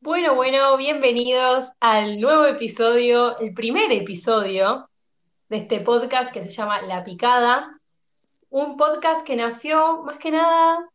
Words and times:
Bueno, 0.00 0.34
bueno, 0.34 0.76
bienvenidos 0.76 1.66
al 1.80 2.20
nuevo 2.20 2.46
episodio, 2.46 3.38
el 3.38 3.52
primer 3.52 3.90
episodio 3.92 4.88
de 5.48 5.58
este 5.58 5.80
podcast 5.80 6.32
que 6.32 6.44
se 6.44 6.52
llama 6.52 6.82
La 6.82 7.04
Picada. 7.04 7.80
Un 8.50 8.76
podcast 8.76 9.26
que 9.26 9.36
nació 9.36 10.02
más 10.04 10.18
que 10.18 10.30
nada, 10.30 10.88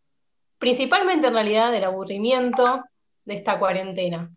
principalmente 0.57 1.27
en 1.27 1.33
realidad, 1.33 1.71
del 1.71 1.83
aburrimiento 1.83 2.83
de 3.25 3.33
esta 3.35 3.59
cuarentena. 3.59 4.31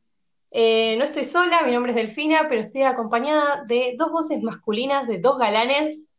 Eh, 0.51 0.97
no 0.99 1.05
estoy 1.05 1.25
sola, 1.25 1.63
mi 1.63 1.73
nombre 1.73 1.93
es 1.93 1.97
Delfina, 1.97 2.47
pero 2.49 2.63
estoy 2.63 2.83
acompañada 2.83 3.63
de 3.67 3.95
dos 3.97 4.11
voces 4.11 4.43
masculinas, 4.43 5.09
de 5.09 5.19
dos 5.19 5.39
galanes. 5.39 6.12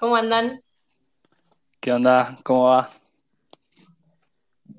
¿Cómo 0.00 0.16
andan? 0.16 0.62
¿Qué 1.80 1.92
onda? 1.92 2.38
¿Cómo 2.42 2.64
va? 2.64 2.90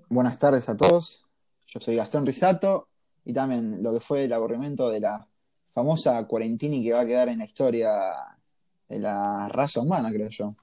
Buenas 0.09 0.39
tardes 0.39 0.67
a 0.69 0.77
todos. 0.77 1.23
Yo 1.67 1.79
soy 1.79 1.95
Gastón 1.95 2.25
Risato 2.25 2.87
y 3.25 3.33
también 3.33 3.83
lo 3.83 3.93
que 3.93 3.99
fue 3.99 4.25
el 4.25 4.33
aburrimiento 4.33 4.89
de 4.89 4.99
la 5.01 5.27
famosa 5.73 6.25
cuarentini 6.25 6.83
que 6.83 6.93
va 6.93 7.01
a 7.01 7.05
quedar 7.05 7.29
en 7.29 7.39
la 7.39 7.45
historia 7.45 7.91
de 8.87 8.99
la 8.99 9.47
raza 9.49 9.81
humana, 9.81 10.11
creo 10.11 10.29
yo. 10.29 10.55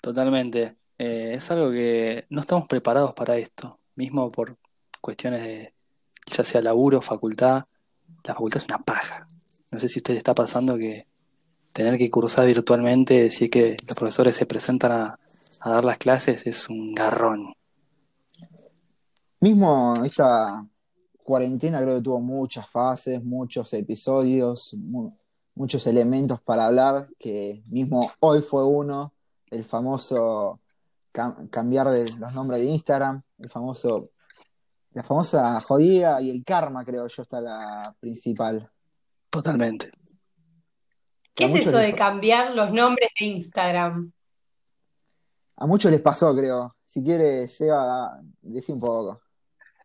Totalmente. 0.00 0.76
Eh, 0.98 1.34
es 1.34 1.50
algo 1.50 1.70
que 1.70 2.26
no 2.30 2.40
estamos 2.40 2.66
preparados 2.66 3.14
para 3.14 3.36
esto, 3.36 3.78
mismo 3.94 4.30
por 4.32 4.56
cuestiones 5.00 5.42
de, 5.42 5.74
ya 6.26 6.42
sea 6.42 6.60
laburo, 6.62 7.00
facultad. 7.00 7.62
La 8.24 8.34
facultad 8.34 8.62
es 8.62 8.68
una 8.68 8.78
paja. 8.78 9.26
No 9.72 9.80
sé 9.80 9.88
si 9.88 9.98
a 9.98 10.00
usted 10.00 10.14
le 10.14 10.18
está 10.18 10.34
pasando 10.34 10.76
que 10.76 11.06
tener 11.76 11.98
que 11.98 12.10
cursar 12.10 12.46
virtualmente, 12.46 13.24
decir 13.24 13.50
que 13.50 13.76
los 13.86 13.94
profesores 13.94 14.34
se 14.34 14.46
presentan 14.46 14.92
a, 14.92 15.18
a 15.60 15.70
dar 15.70 15.84
las 15.84 15.98
clases 15.98 16.46
es 16.46 16.70
un 16.70 16.94
garrón. 16.94 17.52
Mismo 19.40 20.02
esta 20.02 20.66
cuarentena 21.22 21.82
creo 21.82 21.96
que 21.96 22.02
tuvo 22.02 22.20
muchas 22.20 22.66
fases, 22.66 23.22
muchos 23.22 23.74
episodios, 23.74 24.72
mu- 24.72 25.12
muchos 25.54 25.86
elementos 25.86 26.40
para 26.40 26.66
hablar, 26.66 27.08
que 27.18 27.62
mismo 27.66 28.10
hoy 28.20 28.40
fue 28.40 28.64
uno, 28.64 29.12
el 29.50 29.62
famoso 29.62 30.60
cam- 31.12 31.50
cambiar 31.50 31.90
de 31.90 32.10
los 32.18 32.32
nombres 32.32 32.60
de 32.60 32.66
Instagram, 32.68 33.20
el 33.38 33.50
famoso, 33.50 34.12
la 34.92 35.02
famosa 35.02 35.60
jodida 35.60 36.22
y 36.22 36.30
el 36.30 36.42
karma, 36.42 36.86
creo 36.86 37.06
yo, 37.06 37.22
está 37.22 37.38
la 37.42 37.94
principal. 38.00 38.70
Totalmente. 39.28 39.90
¿Qué 41.36 41.44
A 41.44 41.48
es 41.48 41.66
eso 41.66 41.76
de 41.76 41.92
cambiar 41.92 42.54
los 42.54 42.72
nombres 42.72 43.10
de 43.20 43.26
Instagram? 43.26 44.10
A 45.58 45.66
muchos 45.66 45.90
les 45.90 46.00
pasó, 46.00 46.34
creo. 46.34 46.74
Si 46.84 47.02
quiere, 47.02 47.46
Seba, 47.46 48.18
decí 48.42 48.72
un 48.72 48.80
poco. 48.80 49.20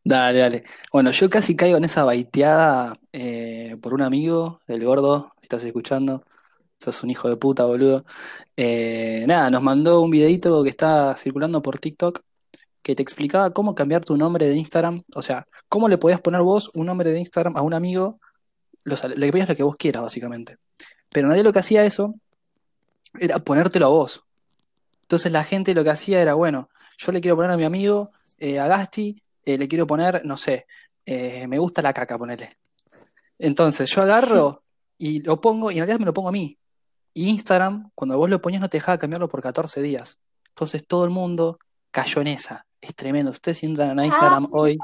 Dale, 0.03 0.39
dale. 0.39 0.63
Bueno, 0.91 1.11
yo 1.11 1.29
casi 1.29 1.55
caigo 1.55 1.77
en 1.77 1.83
esa 1.83 2.03
baiteada 2.03 2.93
eh, 3.13 3.77
por 3.81 3.93
un 3.93 4.01
amigo, 4.01 4.61
el 4.67 4.83
gordo, 4.83 5.31
si 5.39 5.43
estás 5.43 5.63
escuchando, 5.63 6.23
sos 6.79 7.03
un 7.03 7.11
hijo 7.11 7.29
de 7.29 7.37
puta, 7.37 7.65
boludo. 7.65 8.03
Eh, 8.57 9.23
nada, 9.27 9.49
nos 9.49 9.61
mandó 9.61 10.01
un 10.01 10.09
videito 10.09 10.63
que 10.63 10.69
está 10.69 11.15
circulando 11.15 11.61
por 11.61 11.77
TikTok 11.79 12.21
que 12.81 12.95
te 12.95 13.03
explicaba 13.03 13.51
cómo 13.51 13.75
cambiar 13.75 14.03
tu 14.03 14.17
nombre 14.17 14.47
de 14.47 14.55
Instagram, 14.55 15.01
o 15.13 15.21
sea, 15.21 15.45
cómo 15.69 15.87
le 15.87 15.99
podías 15.99 16.19
poner 16.19 16.41
vos 16.41 16.71
un 16.73 16.87
nombre 16.87 17.11
de 17.11 17.19
Instagram 17.19 17.55
a 17.55 17.61
un 17.61 17.75
amigo, 17.75 18.19
lo, 18.83 18.95
sal- 18.95 19.13
le 19.15 19.29
ponías 19.29 19.49
lo 19.49 19.55
que 19.55 19.61
vos 19.61 19.75
quieras, 19.75 20.01
básicamente. 20.01 20.57
Pero 21.11 21.27
nadie 21.27 21.43
lo 21.43 21.53
que 21.53 21.59
hacía 21.59 21.85
eso 21.85 22.15
era 23.19 23.39
ponértelo 23.39 23.85
a 23.85 23.89
vos. 23.89 24.23
Entonces 25.03 25.31
la 25.31 25.43
gente 25.43 25.73
lo 25.73 25.83
que 25.83 25.89
hacía 25.89 26.21
era, 26.21 26.33
bueno, 26.33 26.69
yo 26.97 27.11
le 27.11 27.21
quiero 27.21 27.35
poner 27.35 27.51
a 27.51 27.57
mi 27.57 27.63
amigo, 27.63 28.11
eh, 28.37 28.59
a 28.59 28.67
Gasti, 28.67 29.21
eh, 29.43 29.57
le 29.57 29.67
quiero 29.67 29.85
poner, 29.85 30.25
no 30.25 30.37
sé, 30.37 30.67
eh, 31.05 31.47
me 31.47 31.57
gusta 31.57 31.81
la 31.81 31.93
caca, 31.93 32.17
ponele. 32.17 32.57
Entonces 33.37 33.89
yo 33.89 34.03
agarro 34.03 34.63
y 34.97 35.21
lo 35.21 35.41
pongo, 35.41 35.71
y 35.71 35.75
en 35.75 35.79
realidad 35.79 35.99
me 35.99 36.05
lo 36.05 36.13
pongo 36.13 36.29
a 36.29 36.31
mí. 36.31 36.57
Y 37.13 37.27
Instagram, 37.27 37.91
cuando 37.93 38.17
vos 38.17 38.29
lo 38.29 38.41
ponías, 38.41 38.61
no 38.61 38.69
te 38.69 38.77
dejaba 38.77 38.97
cambiarlo 38.97 39.27
por 39.27 39.41
14 39.41 39.81
días. 39.81 40.19
Entonces 40.49 40.85
todo 40.87 41.03
el 41.03 41.09
mundo 41.09 41.59
cayó 41.91 42.21
en 42.21 42.27
esa. 42.27 42.65
Es 42.79 42.95
tremendo. 42.95 43.31
Ustedes 43.31 43.57
si 43.57 43.65
entran 43.65 43.99
a 43.99 44.03
Ah, 44.03 44.05
Instagram 44.05 44.47
hoy, 44.51 44.77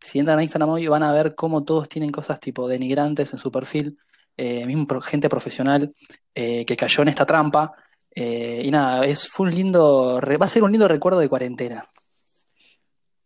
si 0.00 0.18
entran 0.18 0.38
a 0.38 0.42
Instagram 0.42 0.68
hoy, 0.68 0.86
van 0.88 1.02
a 1.02 1.12
ver 1.12 1.34
cómo 1.34 1.64
todos 1.64 1.88
tienen 1.88 2.10
cosas 2.10 2.38
tipo 2.40 2.68
denigrantes 2.68 3.32
en 3.32 3.38
su 3.38 3.50
perfil. 3.50 3.98
Eh, 4.36 4.66
mismo 4.66 4.86
pro- 4.86 5.00
gente 5.00 5.28
profesional 5.28 5.94
eh, 6.34 6.64
que 6.66 6.76
cayó 6.76 7.02
en 7.02 7.08
esta 7.08 7.24
trampa. 7.26 7.72
Eh, 8.14 8.62
y 8.64 8.70
nada, 8.70 9.04
es, 9.06 9.28
fue 9.28 9.46
un 9.46 9.54
lindo, 9.54 10.20
re- 10.20 10.36
va 10.36 10.46
a 10.46 10.48
ser 10.48 10.62
un 10.62 10.70
lindo 10.72 10.86
recuerdo 10.88 11.18
de 11.20 11.28
cuarentena. 11.28 11.88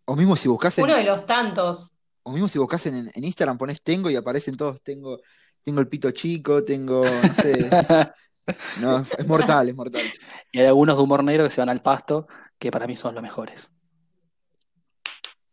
O 0.06 0.16
mismo 0.16 0.36
si 0.36 0.48
buscas 0.48 0.78
uno 0.78 0.96
de 0.96 1.04
los 1.04 1.26
tantos. 1.26 1.90
o 2.22 2.32
mismo 2.32 2.48
si 2.48 2.58
buscas 2.58 2.86
en, 2.86 3.10
en 3.14 3.24
Instagram, 3.24 3.58
pones 3.58 3.82
tengo 3.82 4.08
y 4.10 4.16
aparecen 4.16 4.56
todos, 4.56 4.80
tengo, 4.82 5.20
tengo 5.62 5.80
el 5.80 5.88
pito 5.88 6.10
chico, 6.12 6.64
tengo, 6.64 7.04
no 7.04 7.34
sé, 7.34 7.68
no, 8.80 8.98
es 9.00 9.26
mortal, 9.26 9.68
es 9.68 9.74
mortal. 9.74 10.10
Y 10.52 10.60
hay 10.60 10.66
algunos 10.66 10.96
de 10.96 11.02
humor 11.02 11.22
negro 11.22 11.44
que 11.44 11.50
se 11.50 11.60
van 11.60 11.68
al 11.68 11.82
pasto, 11.82 12.24
que 12.58 12.70
para 12.70 12.86
mí 12.86 12.96
son 12.96 13.14
los 13.14 13.22
mejores. 13.22 13.68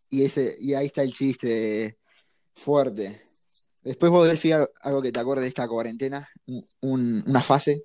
Y 0.10 0.24
ese, 0.24 0.56
y 0.60 0.74
ahí 0.74 0.86
está 0.86 1.02
el 1.02 1.14
chiste 1.14 1.98
fuerte. 2.54 3.24
Después 3.86 4.12
vos, 4.12 4.28
Delphi, 4.28 4.52
algo 4.52 5.02
que 5.02 5.12
te 5.12 5.20
acuerdes 5.20 5.44
de 5.44 5.50
esta 5.50 5.68
cuarentena, 5.68 6.28
un- 6.82 7.24
una 7.28 7.42
fase. 7.42 7.84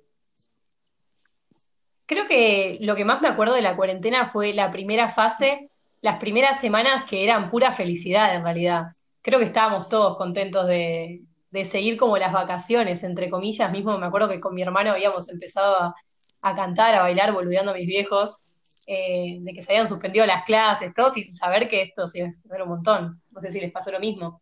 Creo 2.07 2.27
que 2.27 2.79
lo 2.81 2.95
que 2.95 3.05
más 3.05 3.21
me 3.21 3.27
acuerdo 3.27 3.53
de 3.53 3.61
la 3.61 3.75
cuarentena 3.75 4.31
fue 4.31 4.51
la 4.51 4.71
primera 4.71 5.13
fase, 5.13 5.69
las 6.01 6.19
primeras 6.19 6.59
semanas 6.59 7.05
que 7.07 7.23
eran 7.23 7.51
pura 7.51 7.73
felicidad 7.73 8.35
en 8.35 8.43
realidad. 8.43 8.87
Creo 9.21 9.37
que 9.37 9.45
estábamos 9.45 9.89
todos 9.89 10.17
contentos 10.17 10.67
de, 10.67 11.21
seguir 11.65 11.97
como 11.97 12.17
las 12.17 12.33
vacaciones, 12.33 13.03
entre 13.03 13.29
comillas. 13.29 13.71
Mismo 13.71 13.95
me 13.99 14.07
acuerdo 14.07 14.27
que 14.27 14.39
con 14.39 14.55
mi 14.55 14.63
hermano 14.63 14.91
habíamos 14.93 15.29
empezado 15.29 15.75
a, 15.75 15.95
a 16.41 16.55
cantar, 16.55 16.95
a 16.95 17.01
bailar, 17.03 17.31
boludeando 17.31 17.71
a 17.71 17.75
mis 17.75 17.85
viejos, 17.85 18.39
eh, 18.87 19.37
de 19.39 19.53
que 19.53 19.61
se 19.61 19.71
habían 19.71 19.87
suspendido 19.87 20.25
las 20.25 20.45
clases, 20.45 20.95
todo 20.95 21.11
sin 21.11 21.31
saber 21.31 21.69
que 21.69 21.83
esto 21.83 22.07
se 22.07 22.17
iba 22.19 22.27
a 22.27 22.31
extender 22.31 22.63
un 22.63 22.69
montón. 22.69 23.21
No 23.29 23.39
sé 23.39 23.51
si 23.51 23.59
les 23.59 23.71
pasó 23.71 23.91
lo 23.91 23.99
mismo. 23.99 24.41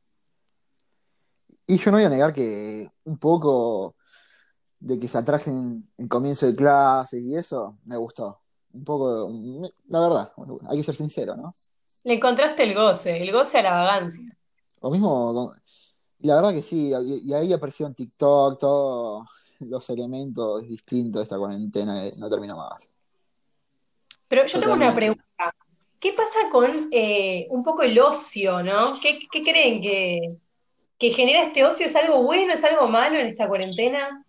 Y 1.70 1.78
yo 1.78 1.92
no 1.92 1.98
voy 1.98 2.06
a 2.06 2.10
negar 2.10 2.34
que 2.34 2.90
un 3.04 3.20
poco 3.20 3.96
de 4.80 5.00
que 5.00 5.08
se 5.08 5.20
atrasen 5.20 5.88
el 6.00 6.08
comienzo 6.08 6.48
de 6.48 6.56
clases 6.56 7.22
y 7.22 7.36
eso, 7.36 7.78
me 7.86 7.96
gustó. 7.96 8.42
Un 8.74 8.84
poco, 8.84 9.32
la 9.88 10.00
verdad, 10.00 10.32
hay 10.68 10.80
que 10.80 10.84
ser 10.84 10.96
sincero, 10.96 11.36
¿no? 11.36 11.54
Le 12.06 12.16
encontraste 12.16 12.64
el 12.64 12.74
goce, 12.74 13.22
el 13.22 13.32
goce 13.32 13.60
a 13.60 13.62
la 13.62 13.72
vagancia. 13.72 14.36
O 14.80 14.90
mismo, 14.90 15.54
la 16.22 16.38
verdad 16.38 16.54
que 16.54 16.64
sí, 16.64 16.92
y, 16.92 17.34
ahí 17.36 17.54
apareció 17.54 17.86
en 17.86 17.94
TikTok 17.94 18.60
todos 18.60 19.30
los 19.60 19.90
elementos 19.92 20.68
distintos 20.68 21.20
de 21.20 21.24
esta 21.24 21.38
cuarentena 21.38 22.02
que 22.02 22.18
no 22.18 22.32
terminó 22.32 22.58
más. 22.58 22.90
Pero 24.28 24.48
yo 24.48 24.60
tengo 24.60 24.74
una 24.74 24.96
pregunta. 24.96 25.24
¿Qué 26.00 26.14
pasa 26.14 26.50
con 26.52 26.90
eh, 26.92 27.46
un 27.52 27.64
poco 27.64 27.84
el 27.84 28.00
ocio, 28.00 28.64
¿no? 28.64 29.00
¿Qué, 29.00 29.20
qué 29.32 29.42
creen 29.44 29.82
que, 29.84 30.40
que 31.00 31.12
genera 31.12 31.44
este 31.44 31.64
ocio? 31.64 31.86
¿Es 31.86 31.96
algo 31.96 32.22
bueno, 32.24 32.54
es 32.54 32.64
algo 32.64 32.88
malo 32.88 33.18
en 33.20 33.28
esta 33.28 33.48
cuarentena? 33.48 34.24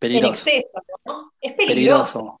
En 0.00 0.10
exceso, 0.30 0.68
¿no? 1.04 1.32
Es 1.40 1.54
peligroso. 1.54 2.40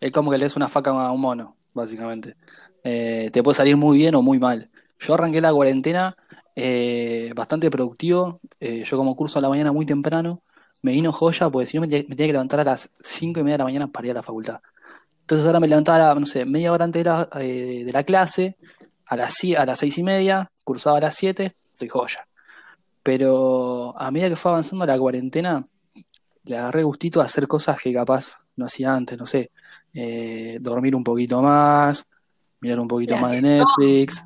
Es 0.00 0.12
como 0.12 0.30
que 0.30 0.38
le 0.38 0.44
des 0.44 0.56
una 0.56 0.68
faca 0.68 0.90
a 0.90 1.12
un 1.12 1.20
mono, 1.20 1.56
básicamente. 1.74 2.34
Eh, 2.84 3.30
te 3.32 3.42
puede 3.42 3.56
salir 3.56 3.76
muy 3.76 3.98
bien 3.98 4.14
o 4.14 4.22
muy 4.22 4.38
mal. 4.38 4.70
Yo 4.98 5.14
arranqué 5.14 5.40
la 5.40 5.52
cuarentena 5.52 6.14
eh, 6.54 7.32
bastante 7.34 7.70
productivo. 7.70 8.40
Eh, 8.60 8.82
yo 8.84 8.96
como 8.96 9.14
curso 9.16 9.38
a 9.38 9.42
la 9.42 9.48
mañana 9.48 9.72
muy 9.72 9.86
temprano, 9.86 10.42
me 10.82 10.92
vino 10.92 11.12
joya, 11.12 11.48
porque 11.50 11.66
si 11.66 11.76
no 11.76 11.82
me, 11.82 11.88
te- 11.88 12.04
me 12.08 12.14
tenía 12.16 12.26
que 12.28 12.32
levantar 12.32 12.60
a 12.60 12.64
las 12.64 12.90
5 13.02 13.40
y 13.40 13.42
media 13.42 13.54
de 13.54 13.58
la 13.58 13.64
mañana 13.64 13.86
para 13.88 14.06
ir 14.06 14.10
a 14.12 14.14
la 14.14 14.22
facultad. 14.22 14.60
Entonces 15.20 15.46
ahora 15.46 15.60
me 15.60 15.68
levantaba, 15.68 16.14
no 16.18 16.26
sé, 16.26 16.44
media 16.44 16.72
hora 16.72 16.84
antes 16.84 17.02
de 17.02 17.10
la, 17.10 17.24
de 17.34 17.90
la 17.92 18.04
clase, 18.04 18.56
a 19.06 19.16
las, 19.16 19.36
a 19.58 19.66
las 19.66 19.78
6 19.78 19.98
y 19.98 20.02
media, 20.02 20.50
cursaba 20.64 20.98
a 20.98 21.00
las 21.00 21.14
7, 21.16 21.52
estoy 21.76 21.88
joya. 21.88 22.26
Pero 23.02 23.94
a 23.96 24.10
medida 24.10 24.30
que 24.30 24.36
fue 24.36 24.50
avanzando 24.50 24.84
la 24.86 24.98
cuarentena, 24.98 25.64
le 26.44 26.56
agarré 26.56 26.82
gustito 26.82 27.20
a 27.20 27.24
hacer 27.26 27.46
cosas 27.46 27.78
que 27.78 27.92
capaz 27.92 28.38
no 28.56 28.66
hacía 28.66 28.94
antes, 28.94 29.18
no 29.18 29.26
sé, 29.26 29.50
eh, 29.92 30.58
dormir 30.60 30.96
un 30.96 31.04
poquito 31.04 31.40
más, 31.42 32.04
mirar 32.60 32.80
un 32.80 32.88
poquito 32.88 33.16
más 33.18 33.32
de 33.32 33.42
Netflix. 33.42 34.24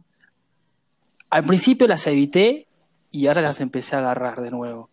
Al 1.31 1.45
principio 1.45 1.87
las 1.87 2.07
evité 2.07 2.67
y 3.11 3.27
ahora 3.27 3.41
las 3.43 3.61
empecé 3.61 3.97
a 3.97 3.99
agarrar 4.01 4.41
de 4.41 4.51
nuevo. 4.51 4.89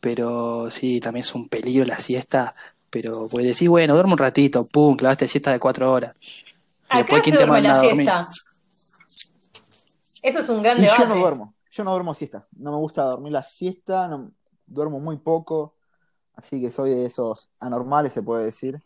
Pero 0.00 0.70
sí, 0.70 1.00
también 1.00 1.20
es 1.22 1.34
un 1.34 1.48
peligro 1.48 1.84
la 1.84 1.98
siesta. 1.98 2.52
Pero 2.90 3.26
pues 3.30 3.44
decís, 3.44 3.68
bueno, 3.68 3.94
duermo 3.94 4.12
un 4.12 4.18
ratito, 4.18 4.66
pum, 4.70 4.96
clavaste 4.96 5.26
siesta 5.26 5.50
de 5.52 5.58
cuatro 5.58 5.90
horas. 5.92 6.16
Y 6.94 6.98
¿A 6.98 7.04
qué 7.06 7.14
después, 7.14 7.14
hora 7.14 7.22
¿quién 7.22 7.34
se 7.34 7.38
te 7.38 7.46
duerme 7.46 7.68
manda 7.68 7.68
la 7.74 7.80
a 7.80 7.82
dormir? 7.82 8.04
siesta? 8.04 8.26
Eso 10.22 10.38
es 10.40 10.48
un 10.48 10.62
gran 10.62 10.78
Y 10.78 10.82
yo 10.82 10.92
no 10.92 10.98
debate. 11.00 11.20
duermo, 11.20 11.54
yo 11.72 11.84
no 11.84 11.90
duermo 11.90 12.14
siesta. 12.14 12.46
No 12.52 12.70
me 12.70 12.76
gusta 12.76 13.02
dormir 13.04 13.32
la 13.32 13.42
siesta, 13.42 14.06
no- 14.06 14.32
duermo 14.66 15.00
muy 15.00 15.16
poco. 15.16 15.74
Así 16.34 16.60
que 16.60 16.70
soy 16.70 16.90
de 16.90 17.06
esos 17.06 17.50
anormales, 17.60 18.12
se 18.12 18.22
puede 18.22 18.44
decir. 18.44 18.80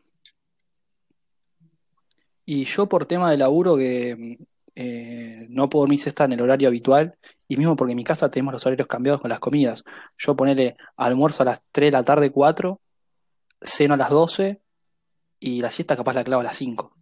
Y 2.45 2.65
yo 2.65 2.87
por 2.89 3.07
tema 3.07 3.31
de 3.31 3.37
laburo 3.37 3.77
que 3.77 4.39
eh, 4.77 5.47
no 5.49 5.69
puedo 5.69 5.83
dormir 5.83 6.01
siesta 6.01 6.25
en 6.25 6.33
el 6.35 6.41
horario 6.41 6.69
habitual, 6.69 7.19
y 7.49 7.57
mismo 7.57 7.75
porque 7.77 7.93
en 7.93 7.97
mi 7.97 8.05
casa 8.05 8.31
tenemos 8.31 8.53
los 8.53 8.67
horarios 8.67 8.87
cambiados 8.87 9.21
con 9.21 9.31
las 9.31 9.41
comidas. 9.41 9.83
Yo 10.19 10.37
ponele 10.37 10.77
almuerzo 10.97 11.43
a 11.43 11.47
las 11.47 11.63
3 11.73 11.89
de 11.89 11.99
la 11.99 12.05
tarde, 12.05 12.31
4, 12.31 12.81
ceno 13.61 13.95
a 13.95 13.97
las 13.97 14.11
12 14.11 14.61
y 15.41 15.61
la 15.61 15.71
siesta 15.71 15.97
capaz 15.97 16.15
la 16.15 16.25
clavo 16.25 16.41
a 16.41 16.45
las 16.45 16.57
5. 16.57 16.95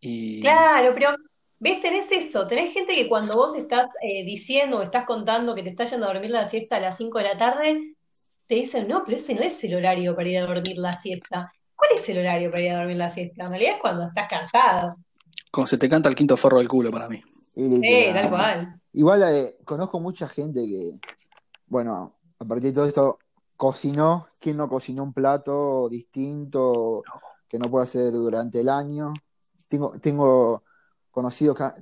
Y 0.00 0.40
Claro, 0.40 0.92
pero 0.94 1.10
ves, 1.58 1.80
tenés 1.80 2.10
eso, 2.12 2.46
tenés 2.46 2.72
gente 2.72 2.92
que 2.92 3.08
cuando 3.08 3.34
vos 3.34 3.56
estás 3.56 3.88
eh, 4.02 4.24
diciendo 4.24 4.78
o 4.78 4.82
estás 4.82 5.04
contando 5.06 5.54
que 5.54 5.62
te 5.62 5.70
estás 5.70 5.90
yendo 5.90 6.08
a 6.08 6.12
dormir 6.12 6.30
la 6.30 6.46
siesta 6.46 6.76
a 6.76 6.80
las 6.80 6.96
5 6.96 7.18
de 7.18 7.24
la 7.24 7.38
tarde, 7.38 7.94
te 8.46 8.54
dicen, 8.54 8.88
no, 8.88 9.04
pero 9.04 9.16
ese 9.16 9.34
no 9.34 9.42
es 9.42 9.62
el 9.64 9.74
horario 9.74 10.16
para 10.16 10.28
ir 10.28 10.38
a 10.38 10.46
dormir 10.46 10.78
la 10.78 10.96
siesta. 10.96 11.52
¿Cuál 11.76 11.90
es 11.96 12.08
el 12.08 12.18
horario 12.18 12.50
para 12.50 12.62
ir 12.62 12.72
a 12.72 12.78
dormir 12.78 12.96
la 12.96 13.10
siesta? 13.10 13.44
En 13.44 13.50
realidad 13.50 13.74
es 13.74 13.80
cuando 13.80 14.06
estás 14.08 14.28
cansado. 14.28 14.96
como 15.50 15.66
se 15.66 15.78
te 15.78 15.88
canta 15.88 16.08
el 16.08 16.14
quinto 16.14 16.36
forro 16.36 16.58
del 16.58 16.68
culo 16.68 16.90
para 16.90 17.08
mí. 17.08 17.20
Y 17.54 17.86
Eh, 17.86 18.12
tal 18.12 18.30
cual. 18.30 18.80
Igual 18.92 19.22
eh, 19.22 19.56
conozco 19.64 20.00
mucha 20.00 20.28
gente 20.28 20.60
que, 20.66 20.98
bueno, 21.66 22.14
a 22.38 22.44
partir 22.44 22.70
de 22.70 22.74
todo 22.74 22.86
esto, 22.86 23.18
cocinó. 23.56 24.28
¿Quién 24.40 24.56
no 24.56 24.68
cocinó 24.68 25.02
un 25.02 25.12
plato 25.12 25.88
distinto 25.88 27.02
que 27.48 27.58
no 27.58 27.70
puede 27.70 27.84
hacer 27.84 28.12
durante 28.12 28.60
el 28.60 28.68
año? 28.68 29.12
Tengo, 29.68 29.98
tengo 30.00 30.62
conocidos 31.18 31.56
que, 31.56 31.62
ha- 31.64 31.74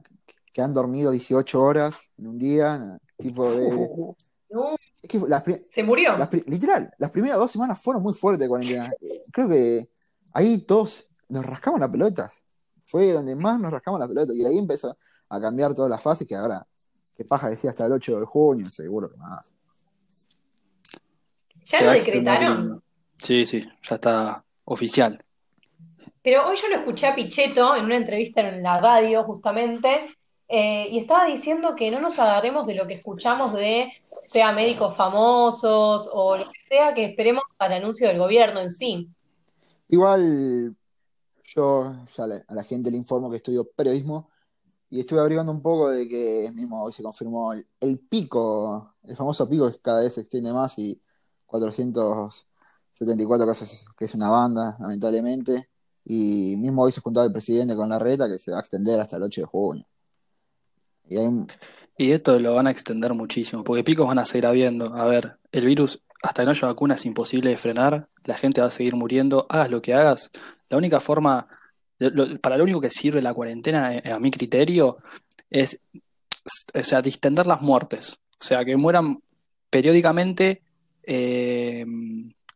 que 0.52 0.62
han 0.62 0.72
dormido 0.72 1.10
18 1.10 1.60
horas 1.62 2.08
en 2.18 2.26
un 2.28 2.38
día, 2.38 2.98
tipo 3.18 3.50
de... 3.52 3.88
No, 4.48 4.76
Es 5.02 5.08
que 5.08 5.18
las, 5.28 5.44
se 5.70 5.82
murió. 5.82 6.16
las 6.16 6.32
literal, 6.46 6.90
las 6.98 7.10
primeras 7.10 7.36
dos 7.38 7.50
semanas 7.50 7.80
fueron 7.82 8.02
muy 8.02 8.14
fuertes 8.14 8.40
de 8.40 8.48
cuarentena. 8.48 8.90
Eh, 9.00 9.22
Creo 9.32 9.48
que 9.48 9.90
ahí 10.32 10.58
todos 10.58 11.08
nos 11.28 11.44
rascaban 11.44 11.80
las 11.80 11.90
pelotas. 11.90 12.42
Fue 12.86 13.12
donde 13.12 13.34
más 13.36 13.58
nos 13.60 13.70
rascamos 13.72 13.98
las 14.00 14.08
pelotas. 14.08 14.34
Y 14.36 14.46
ahí 14.46 14.56
empezó 14.58 14.96
a 15.28 15.40
cambiar 15.40 15.74
todas 15.74 15.90
las 15.90 16.00
fases 16.00 16.26
que 16.26 16.36
ahora, 16.36 16.64
que 17.16 17.24
paja 17.24 17.48
decía 17.48 17.70
hasta 17.70 17.84
el 17.86 17.92
8 17.92 18.20
de 18.20 18.26
junio, 18.26 18.66
seguro 18.70 19.10
que 19.10 19.16
más. 19.16 19.52
¿Ya 21.64 21.80
lo 21.82 21.90
decretaron? 21.92 22.82
Sí, 23.20 23.44
sí, 23.46 23.66
ya 23.88 23.96
está 23.96 24.44
oficial. 24.64 25.22
Pero 26.22 26.46
hoy 26.46 26.56
yo 26.56 26.68
lo 26.68 26.76
escuché 26.76 27.06
a 27.06 27.14
Pichetto 27.14 27.76
en 27.76 27.84
una 27.84 27.96
entrevista 27.96 28.40
en 28.40 28.62
la 28.62 28.80
radio, 28.80 29.24
justamente, 29.24 30.16
eh, 30.48 30.88
y 30.90 30.98
estaba 30.98 31.26
diciendo 31.26 31.74
que 31.74 31.90
no 31.90 32.00
nos 32.00 32.18
agarremos 32.18 32.66
de 32.66 32.74
lo 32.74 32.86
que 32.86 32.94
escuchamos 32.94 33.52
de, 33.54 33.90
sea 34.26 34.52
médicos 34.52 34.96
famosos 34.96 36.08
o 36.12 36.36
lo 36.36 36.44
que 36.44 36.58
sea, 36.68 36.94
que 36.94 37.04
esperemos 37.04 37.44
al 37.58 37.72
anuncio 37.72 38.08
del 38.08 38.18
gobierno 38.18 38.60
en 38.60 38.70
sí. 38.70 39.08
Igual 39.88 40.74
yo 41.44 41.94
ya 42.16 42.24
a 42.46 42.54
la 42.54 42.64
gente 42.64 42.90
le 42.90 42.96
informo 42.96 43.30
que 43.30 43.36
estudio 43.36 43.64
periodismo 43.64 44.28
y 44.90 45.00
estuve 45.00 45.20
averiguando 45.20 45.52
un 45.52 45.62
poco 45.62 45.90
de 45.90 46.08
que 46.08 46.50
mismo 46.54 46.82
hoy 46.82 46.92
se 46.92 47.02
confirmó 47.02 47.52
el, 47.52 47.66
el 47.80 47.98
pico, 47.98 48.94
el 49.04 49.16
famoso 49.16 49.48
pico 49.48 49.70
que 49.70 49.78
cada 49.78 50.02
vez 50.02 50.14
se 50.14 50.20
extiende 50.20 50.52
más 50.52 50.78
y 50.78 51.00
474 51.46 53.46
casos, 53.46 53.86
que 53.96 54.04
es 54.04 54.14
una 54.14 54.28
banda, 54.28 54.76
lamentablemente. 54.80 55.68
Y 56.08 56.54
mismo 56.56 56.82
hoy 56.82 56.92
se 56.92 57.00
juntaba 57.00 57.26
el 57.26 57.32
presidente 57.32 57.74
con 57.74 57.88
la 57.88 57.98
reta 57.98 58.28
que 58.28 58.38
se 58.38 58.52
va 58.52 58.58
a 58.58 58.60
extender 58.60 59.00
hasta 59.00 59.16
el 59.16 59.24
8 59.24 59.40
de 59.40 59.46
junio. 59.46 59.86
Y 61.98 62.12
esto 62.12 62.38
lo 62.38 62.54
van 62.54 62.68
a 62.68 62.70
extender 62.70 63.12
muchísimo, 63.12 63.64
porque 63.64 63.82
picos 63.82 64.06
van 64.06 64.20
a 64.20 64.24
seguir 64.24 64.46
habiendo. 64.46 64.94
A 64.94 65.06
ver, 65.06 65.38
el 65.50 65.66
virus, 65.66 66.02
hasta 66.22 66.42
que 66.42 66.46
no 66.46 66.52
haya 66.52 66.68
vacuna, 66.68 66.94
es 66.94 67.04
imposible 67.06 67.50
de 67.50 67.56
frenar. 67.56 68.08
La 68.24 68.36
gente 68.36 68.60
va 68.60 68.68
a 68.68 68.70
seguir 68.70 68.94
muriendo. 68.94 69.46
Hagas 69.48 69.70
lo 69.70 69.82
que 69.82 69.94
hagas. 69.94 70.30
La 70.70 70.76
única 70.76 71.00
forma, 71.00 71.48
para 72.40 72.56
lo 72.56 72.62
único 72.62 72.80
que 72.80 72.90
sirve 72.90 73.20
la 73.20 73.34
cuarentena, 73.34 73.96
eh, 73.96 74.12
a 74.12 74.20
mi 74.20 74.30
criterio, 74.30 74.98
es, 75.50 75.80
o 76.72 76.82
sea, 76.84 77.02
distender 77.02 77.48
las 77.48 77.62
muertes. 77.62 78.18
O 78.40 78.44
sea, 78.44 78.64
que 78.64 78.76
mueran 78.76 79.22
periódicamente, 79.70 80.62
eh, 81.04 81.84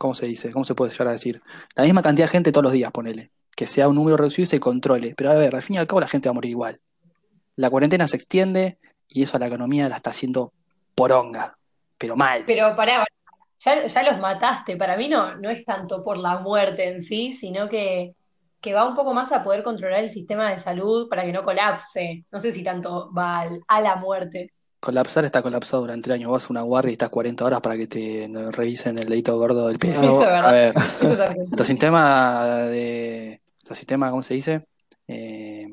¿cómo 0.01 0.15
se 0.15 0.25
dice? 0.25 0.51
¿Cómo 0.51 0.65
se 0.65 0.75
puede 0.75 0.91
llegar 0.91 1.09
a 1.09 1.13
decir? 1.13 1.43
La 1.75 1.85
misma 1.85 2.01
cantidad 2.01 2.27
de 2.27 2.33
gente 2.33 2.53
todos 2.53 2.65
los 2.65 2.73
días, 2.73 2.91
ponele. 2.91 3.33
Que 3.55 3.67
sea 3.67 3.87
un 3.87 3.97
número 3.97 4.17
reducido 4.17 4.45
y 4.45 4.47
se 4.47 4.59
controle. 4.59 5.13
Pero 5.15 5.31
a 5.31 5.35
ver, 5.35 5.55
al 5.55 5.61
fin 5.61 5.77
y 5.77 5.79
al 5.79 5.87
cabo 5.87 6.01
la 6.01 6.09
gente 6.09 6.27
va 6.27 6.31
a 6.31 6.35
morir 6.35 6.53
igual. 6.53 6.81
La 7.57 7.69
cuarentena 7.69 8.09
se 8.09 8.17
extiende 8.17 8.79
y 9.09 9.25
eso 9.25 9.37
a 9.37 9.41
la 9.41 9.49
economía 9.49 9.91
la 9.91 9.97
está 9.97 10.09
haciendo 10.09 10.55
poronga, 10.95 11.55
pero 11.99 12.17
mal. 12.17 12.45
Pero 12.47 12.75
pará, 12.75 13.05
ya, 13.59 13.87
ya 13.87 14.03
los 14.11 14.19
mataste. 14.19 14.79
Para 14.79 14.95
mí 14.95 15.07
no, 15.07 15.37
no 15.37 15.51
es 15.51 15.67
tanto 15.67 16.03
por 16.03 16.17
la 16.17 16.39
muerte 16.39 16.89
en 16.89 17.03
sí, 17.03 17.35
sino 17.35 17.69
que, 17.69 18.15
que 18.63 18.73
va 18.73 18.89
un 18.89 18.97
poco 18.97 19.13
más 19.13 19.31
a 19.33 19.45
poder 19.45 19.63
controlar 19.63 20.01
el 20.01 20.09
sistema 20.09 20.51
de 20.51 20.61
salud 20.61 21.11
para 21.11 21.27
que 21.27 21.33
no 21.33 21.43
colapse. 21.43 22.25
No 22.33 22.41
sé 22.41 22.53
si 22.53 22.65
tanto 22.65 23.13
va 23.13 23.45
a 23.69 23.81
la 23.83 23.97
muerte. 23.97 24.55
Colapsar 24.81 25.27
está 25.27 25.43
colapsado 25.43 25.83
durante 25.83 26.09
el 26.09 26.15
año. 26.15 26.31
Vas 26.31 26.47
a 26.47 26.49
una 26.51 26.63
guardia 26.63 26.91
y 26.91 26.93
estás 26.95 27.11
40 27.11 27.45
horas 27.45 27.61
para 27.61 27.77
que 27.77 27.87
te 27.87 28.29
revisen 28.53 28.99
el 28.99 29.09
dedito 29.09 29.37
gordo 29.37 29.69
del 29.69 29.79
pie. 29.79 29.95
A 29.95 30.51
ver, 30.53 30.73
Eso 30.75 31.13
es 31.13 31.21
argentino. 31.21 31.45
nuestro 31.45 31.65
sistema 31.65 32.47
de, 32.65 33.41
nuestro 33.59 33.77
sistema, 33.77 34.11
¿cómo 34.11 34.23
se 34.23 34.35
dice? 34.35 34.67
Eh, 35.07 35.67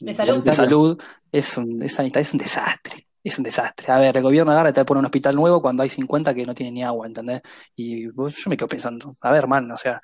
De 0.00 0.14
salud. 0.14 0.44
de 0.44 0.52
salud 0.52 1.02
es 1.32 1.56
un, 1.56 1.82
es 1.82 1.98
es 1.98 2.32
un 2.32 2.38
desastre. 2.38 3.06
Es 3.24 3.36
un 3.36 3.42
desastre. 3.44 3.92
A 3.92 3.98
ver, 3.98 4.16
el 4.16 4.22
gobierno 4.22 4.52
agarra 4.52 4.70
y 4.70 4.72
te 4.72 4.84
pone 4.84 5.00
un 5.00 5.06
hospital 5.06 5.34
nuevo 5.34 5.60
cuando 5.60 5.82
hay 5.82 5.88
50 5.88 6.32
que 6.32 6.46
no 6.46 6.54
tienen 6.54 6.74
ni 6.74 6.84
agua, 6.84 7.06
¿entendés? 7.08 7.42
Y 7.74 8.06
vos- 8.06 8.36
yo 8.36 8.48
me 8.48 8.56
quedo 8.56 8.68
pensando, 8.68 9.12
a 9.20 9.32
ver, 9.32 9.48
man, 9.48 9.68
o 9.72 9.76
sea, 9.76 10.00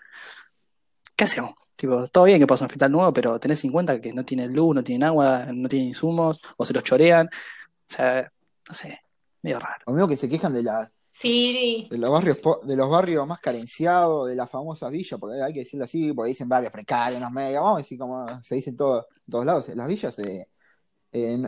¿qué 1.16 1.24
hacemos? 1.24 1.54
Tipo, 1.76 2.06
todo 2.08 2.24
bien 2.24 2.38
que 2.40 2.46
pasa 2.46 2.64
un 2.64 2.66
hospital 2.66 2.90
nuevo, 2.92 3.12
pero 3.12 3.38
tenés 3.38 3.60
50 3.60 4.00
que 4.00 4.12
no 4.12 4.24
tienen 4.24 4.52
luz, 4.52 4.74
no 4.74 4.82
tienen 4.84 5.04
agua, 5.04 5.46
no 5.52 5.68
tienen 5.68 5.88
insumos, 5.88 6.40
o 6.56 6.64
se 6.64 6.72
los 6.72 6.82
chorean. 6.84 7.28
O 7.90 7.94
sea, 7.94 8.32
no 8.68 8.74
sé, 8.74 9.00
medio 9.42 9.58
raro. 9.58 9.82
lo 9.86 9.92
mismo 9.92 10.08
que 10.08 10.16
se 10.16 10.28
quejan 10.28 10.52
de, 10.52 10.62
la, 10.62 10.90
Sí, 11.10 11.86
de 11.90 11.98
los 11.98 12.10
barrios 12.10 12.38
de 12.64 12.76
los 12.76 12.90
barrios 12.90 13.26
más 13.26 13.40
carenciados, 13.40 14.28
de 14.28 14.34
las 14.34 14.50
famosas 14.50 14.90
villas, 14.90 15.18
porque 15.20 15.40
hay 15.42 15.52
que 15.52 15.60
decirlo 15.60 15.84
así, 15.84 16.12
porque 16.12 16.28
dicen 16.30 16.48
barrios 16.48 16.72
precarios, 16.72 17.18
unos 17.20 17.30
medios, 17.32 17.62
vamos 17.62 17.76
a 17.78 17.82
decir 17.82 17.98
como 17.98 18.42
se 18.42 18.54
dice 18.56 18.70
en 18.70 18.76
todo- 18.76 19.06
en 19.26 19.30
todos 19.30 19.46
lados. 19.46 19.68
Las 19.68 19.86
villas 19.88 20.18
eh, 20.18 20.48
eh, 21.12 21.42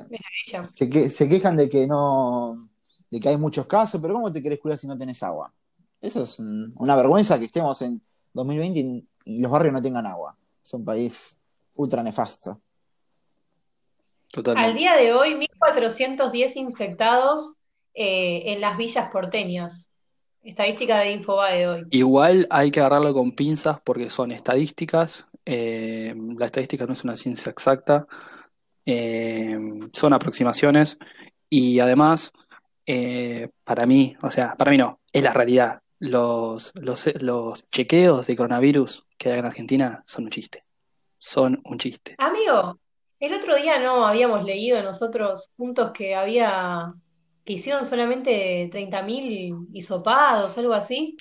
se, 0.75 0.91
que- 0.91 1.11
se 1.11 1.29
quejan 1.29 1.57
de 1.57 1.69
que 1.69 1.87
no, 1.87 2.69
de 3.11 3.21
que 3.21 3.29
hay 3.29 3.37
muchos 3.37 3.67
casos, 3.67 4.01
pero 4.01 4.15
¿cómo 4.15 4.33
te 4.33 4.43
querés 4.43 4.59
cuidar 4.61 4.79
si 4.79 4.87
no 4.87 4.97
tenés 4.99 5.23
agua? 5.23 5.53
Eso 6.01 6.23
es 6.23 6.41
mm, 6.41 6.73
una 6.77 6.97
vergüenza 6.97 7.39
que 7.39 7.47
estemos 7.47 7.81
en 7.83 8.03
2020 8.33 8.81
y, 8.81 9.09
y 9.25 9.41
los 9.41 9.51
barrios 9.51 9.73
no 9.73 9.83
tengan 9.83 10.07
agua. 10.07 10.37
Es 10.63 10.73
un 10.75 10.85
país 10.85 11.39
ultra 11.75 12.03
nefasto. 12.03 12.61
Al 14.57 14.75
día 14.75 14.97
de 14.97 15.13
hoy, 15.13 15.35
1.410 15.35 16.57
infectados 16.57 17.57
eh, 17.95 18.43
en 18.47 18.61
las 18.61 18.77
villas 18.77 19.09
porteñas. 19.11 19.91
Estadística 20.43 20.99
de 20.99 21.13
Infobae 21.13 21.59
de 21.59 21.69
hoy. 21.69 21.87
Igual 21.91 22.47
hay 22.51 22.71
que 22.71 22.81
agarrarlo 22.81 23.13
con 23.13 23.33
pinzas 23.33 23.81
porque 23.83 24.11
son 24.11 24.31
estadísticas. 24.33 25.27
eh, 25.45 26.15
la 26.39 26.47
estadística 26.47 26.87
no 26.87 26.93
es 26.93 27.05
una 27.05 27.17
ciencia 27.17 27.51
exacta. 27.51 28.07
eh, 28.85 29.59
son 29.93 30.13
aproximaciones. 30.13 30.99
Y 31.49 31.81
además, 31.81 32.33
para 33.65 33.87
mí, 33.87 34.17
o 34.23 34.31
sea, 34.31 34.55
para 34.55 34.71
mí 34.71 34.79
no, 34.79 35.01
es 35.13 35.23
la 35.23 35.33
realidad. 35.33 35.81
Los, 35.99 36.73
los, 36.75 37.07
los 37.23 37.69
chequeos 37.71 38.27
de 38.27 38.37
coronavirus 38.37 39.07
que 39.17 39.33
hay 39.33 39.39
en 39.39 39.47
Argentina 39.47 40.05
son 40.07 40.25
un 40.25 40.31
chiste. 40.31 40.63
Son 41.19 41.61
un 41.65 41.79
chiste. 41.79 42.15
Amigo, 42.19 42.79
el 43.21 43.35
otro 43.35 43.57
día 43.57 43.79
no 43.79 44.07
habíamos 44.07 44.45
leído 44.45 44.83
nosotros 44.83 45.51
juntos 45.57 45.93
que 45.93 46.15
había, 46.15 46.95
que 47.45 47.55
hicieron 47.55 47.87
solamente 47.87 48.69
30.000 48.73 49.69
hisopados, 49.73 50.57
algo 50.59 50.75
así. 50.75 51.17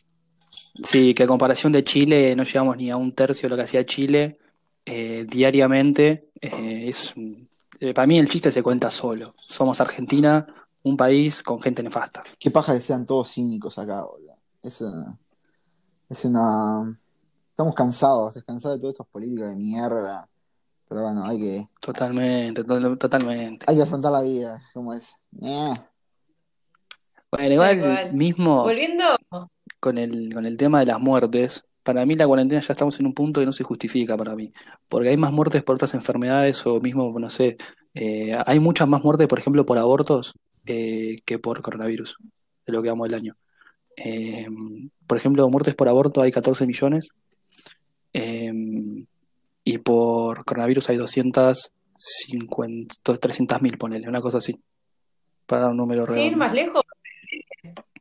Sí, 0.84 1.14
que 1.14 1.24
a 1.24 1.28
comparación 1.28 1.74
de 1.74 1.84
Chile 1.84 2.36
no 2.36 2.44
llegamos 2.44 2.78
ni 2.78 2.90
a 2.90 2.98
un 2.98 3.14
tercio 3.14 3.48
de 3.48 3.50
lo 3.52 3.56
que 3.56 3.64
hacía 3.64 3.86
Chile 3.86 4.38
eh, 4.86 5.26
diariamente. 5.30 6.30
eh, 6.42 6.86
es, 6.90 7.16
un- 7.16 7.50
eh, 7.80 7.94
para 7.94 8.08
mí 8.08 8.20
el 8.20 8.30
chiste 8.30 8.52
se 8.52 8.62
cuenta 8.64 8.90
solo. 8.90 9.34
Somos 9.38 9.80
Argentina, 9.82 10.46
un 10.84 10.96
país 10.98 11.42
con 11.44 11.62
gente 11.62 11.82
nefasta. 11.84 12.24
Qué 12.40 12.52
paja 12.52 12.74
que 12.76 12.82
sean 12.82 13.06
todos 13.06 13.32
cínicos 13.34 13.78
acá, 13.80 14.04
boludo. 14.04 14.36
Es 14.62 14.82
una, 14.82 15.18
es 16.10 16.26
una... 16.26 17.00
Estamos 17.52 17.74
cansados, 17.76 18.44
cansados 18.46 18.78
de 18.78 18.82
todos 18.82 18.94
estos 18.94 19.08
políticos 19.08 19.50
de 19.50 19.56
mierda. 19.56 20.28
Pero 20.88 21.02
bueno, 21.02 21.26
hay 21.26 21.38
que, 21.40 21.68
Totalmente, 21.82 22.64
to- 22.64 22.98
totalmente. 22.98 23.66
hay 23.68 23.76
que 23.76 23.82
afrontar 23.84 24.12
la 24.12 24.22
vida, 24.22 24.62
como 24.74 24.94
es. 24.94 25.16
Eh. 25.42 25.74
Bueno, 27.32 27.54
igual 27.54 28.14
mismo 28.14 28.64
Volviendo, 28.64 29.04
con 29.80 29.98
el, 29.98 30.34
con 30.34 30.46
el 30.46 30.58
tema 30.58 30.80
de 30.80 30.86
las 30.86 31.00
muertes, 31.00 31.64
para 31.84 32.06
mí 32.06 32.14
la 32.14 32.28
cuarentena 32.28 32.62
ya 32.62 32.74
estamos 32.74 33.00
en 33.00 33.08
un 33.08 33.14
punto 33.14 33.40
que 33.40 33.46
no 33.46 33.52
se 33.52 33.64
justifica 33.64 34.16
para 34.16 34.36
mí. 34.36 34.54
Porque 34.88 35.10
hay 35.10 35.18
más 35.18 35.34
muertes 35.34 35.64
por 35.64 35.76
otras 35.76 35.94
enfermedades 35.94 36.66
o 36.66 36.80
mismo, 36.80 37.14
no 37.20 37.30
sé, 37.30 37.58
eh, 37.94 38.38
hay 38.46 38.60
muchas 38.60 38.88
más 38.88 39.04
muertes, 39.04 39.28
por 39.28 39.40
ejemplo, 39.40 39.66
por 39.66 39.78
abortos 39.78 40.34
eh, 40.66 41.18
que 41.26 41.40
por 41.40 41.62
coronavirus, 41.62 42.18
de 42.66 42.74
lo 42.74 42.82
que 42.82 42.90
vamos 42.90 43.10
del 43.10 43.20
año. 43.20 43.38
Eh, 43.98 44.48
por 45.08 45.18
ejemplo, 45.18 45.50
muertes 45.50 45.76
por 45.76 45.88
aborto 45.88 46.22
hay 46.22 46.32
14 46.32 46.66
millones. 46.66 47.10
Y 49.66 49.80
por 49.80 50.46
coronavirus 50.46 50.92
hay 50.92 50.98
250, 50.98 53.18
300 53.18 53.62
mil, 53.62 53.78
ponele, 53.78 54.08
una 54.08 54.22
cosa 54.22 54.38
así. 54.38 54.58
Para 55.46 55.64
dar 55.64 55.72
un 55.72 55.78
número 55.78 56.06
Sin 56.06 56.16
ir 56.16 56.22
redondo. 56.22 56.38
más 56.38 56.54
lejos, 56.54 56.84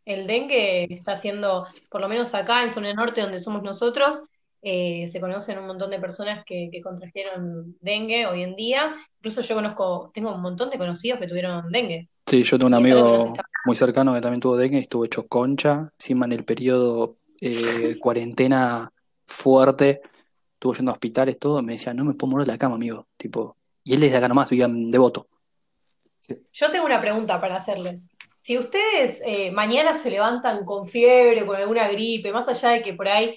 el 0.04 0.26
dengue 0.26 0.84
está 0.94 1.12
haciendo, 1.12 1.66
por 1.90 2.02
lo 2.02 2.08
menos 2.08 2.34
acá 2.34 2.62
en 2.62 2.70
zona 2.70 2.92
norte 2.92 3.22
donde 3.22 3.40
somos 3.40 3.62
nosotros, 3.62 4.20
eh, 4.60 5.08
se 5.08 5.20
conocen 5.20 5.58
un 5.58 5.66
montón 5.66 5.90
de 5.90 5.98
personas 5.98 6.44
que, 6.44 6.68
que 6.70 6.80
contrajeron 6.80 7.76
dengue 7.80 8.26
hoy 8.26 8.42
en 8.42 8.56
día. 8.56 8.94
Incluso 9.18 9.42
yo 9.42 9.54
conozco, 9.54 10.10
tengo 10.14 10.34
un 10.34 10.40
montón 10.40 10.70
de 10.70 10.78
conocidos 10.78 11.20
que 11.20 11.28
tuvieron 11.28 11.70
dengue. 11.70 12.08
Sí, 12.26 12.42
yo 12.42 12.58
tengo 12.58 12.68
un 12.68 12.74
amigo 12.74 13.34
muy 13.66 13.76
cercano 13.76 14.14
que 14.14 14.20
también 14.20 14.40
tuvo 14.40 14.56
dengue 14.56 14.78
y 14.78 14.82
estuvo 14.82 15.04
hecho 15.04 15.26
concha. 15.26 15.90
Encima 15.98 16.26
en 16.26 16.32
el 16.32 16.44
periodo 16.44 17.16
eh, 17.40 17.96
cuarentena 18.00 18.90
fuerte, 19.26 20.00
estuvo 20.64 20.74
yendo 20.74 20.92
a 20.92 20.94
hospitales, 20.94 21.38
todo. 21.38 21.62
Me 21.62 21.74
decía, 21.74 21.92
no 21.92 22.04
me 22.06 22.14
puedo 22.14 22.30
mover 22.30 22.46
de 22.46 22.52
la 22.52 22.58
cama, 22.58 22.76
amigo. 22.76 23.06
Tipo, 23.18 23.56
y 23.82 23.92
él 23.92 24.00
desde 24.00 24.16
acá 24.16 24.28
nomás 24.28 24.48
vivía 24.48 24.64
en 24.64 24.90
Devoto. 24.90 25.28
Yo 26.52 26.70
tengo 26.70 26.86
una 26.86 27.00
pregunta 27.02 27.38
para 27.38 27.56
hacerles. 27.56 28.08
Si 28.40 28.56
ustedes 28.58 29.20
eh, 29.26 29.50
mañana 29.50 29.98
se 29.98 30.10
levantan 30.10 30.64
con 30.64 30.88
fiebre, 30.88 31.44
con 31.44 31.56
alguna 31.56 31.88
gripe, 31.88 32.32
más 32.32 32.48
allá 32.48 32.70
de 32.70 32.82
que 32.82 32.94
por 32.94 33.08
ahí 33.08 33.36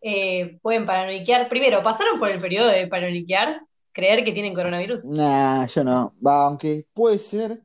eh, 0.00 0.58
pueden 0.62 0.86
paranoiquear, 0.86 1.48
primero, 1.48 1.82
¿pasaron 1.82 2.18
por 2.20 2.30
el 2.30 2.40
periodo 2.40 2.68
de 2.68 2.86
paranoiquear? 2.86 3.60
¿Creer 3.92 4.24
que 4.24 4.30
tienen 4.32 4.54
coronavirus? 4.54 5.04
Nah, 5.06 5.66
yo 5.66 5.82
no. 5.82 6.14
Va, 6.24 6.46
aunque 6.46 6.84
puede 6.94 7.18
ser. 7.18 7.60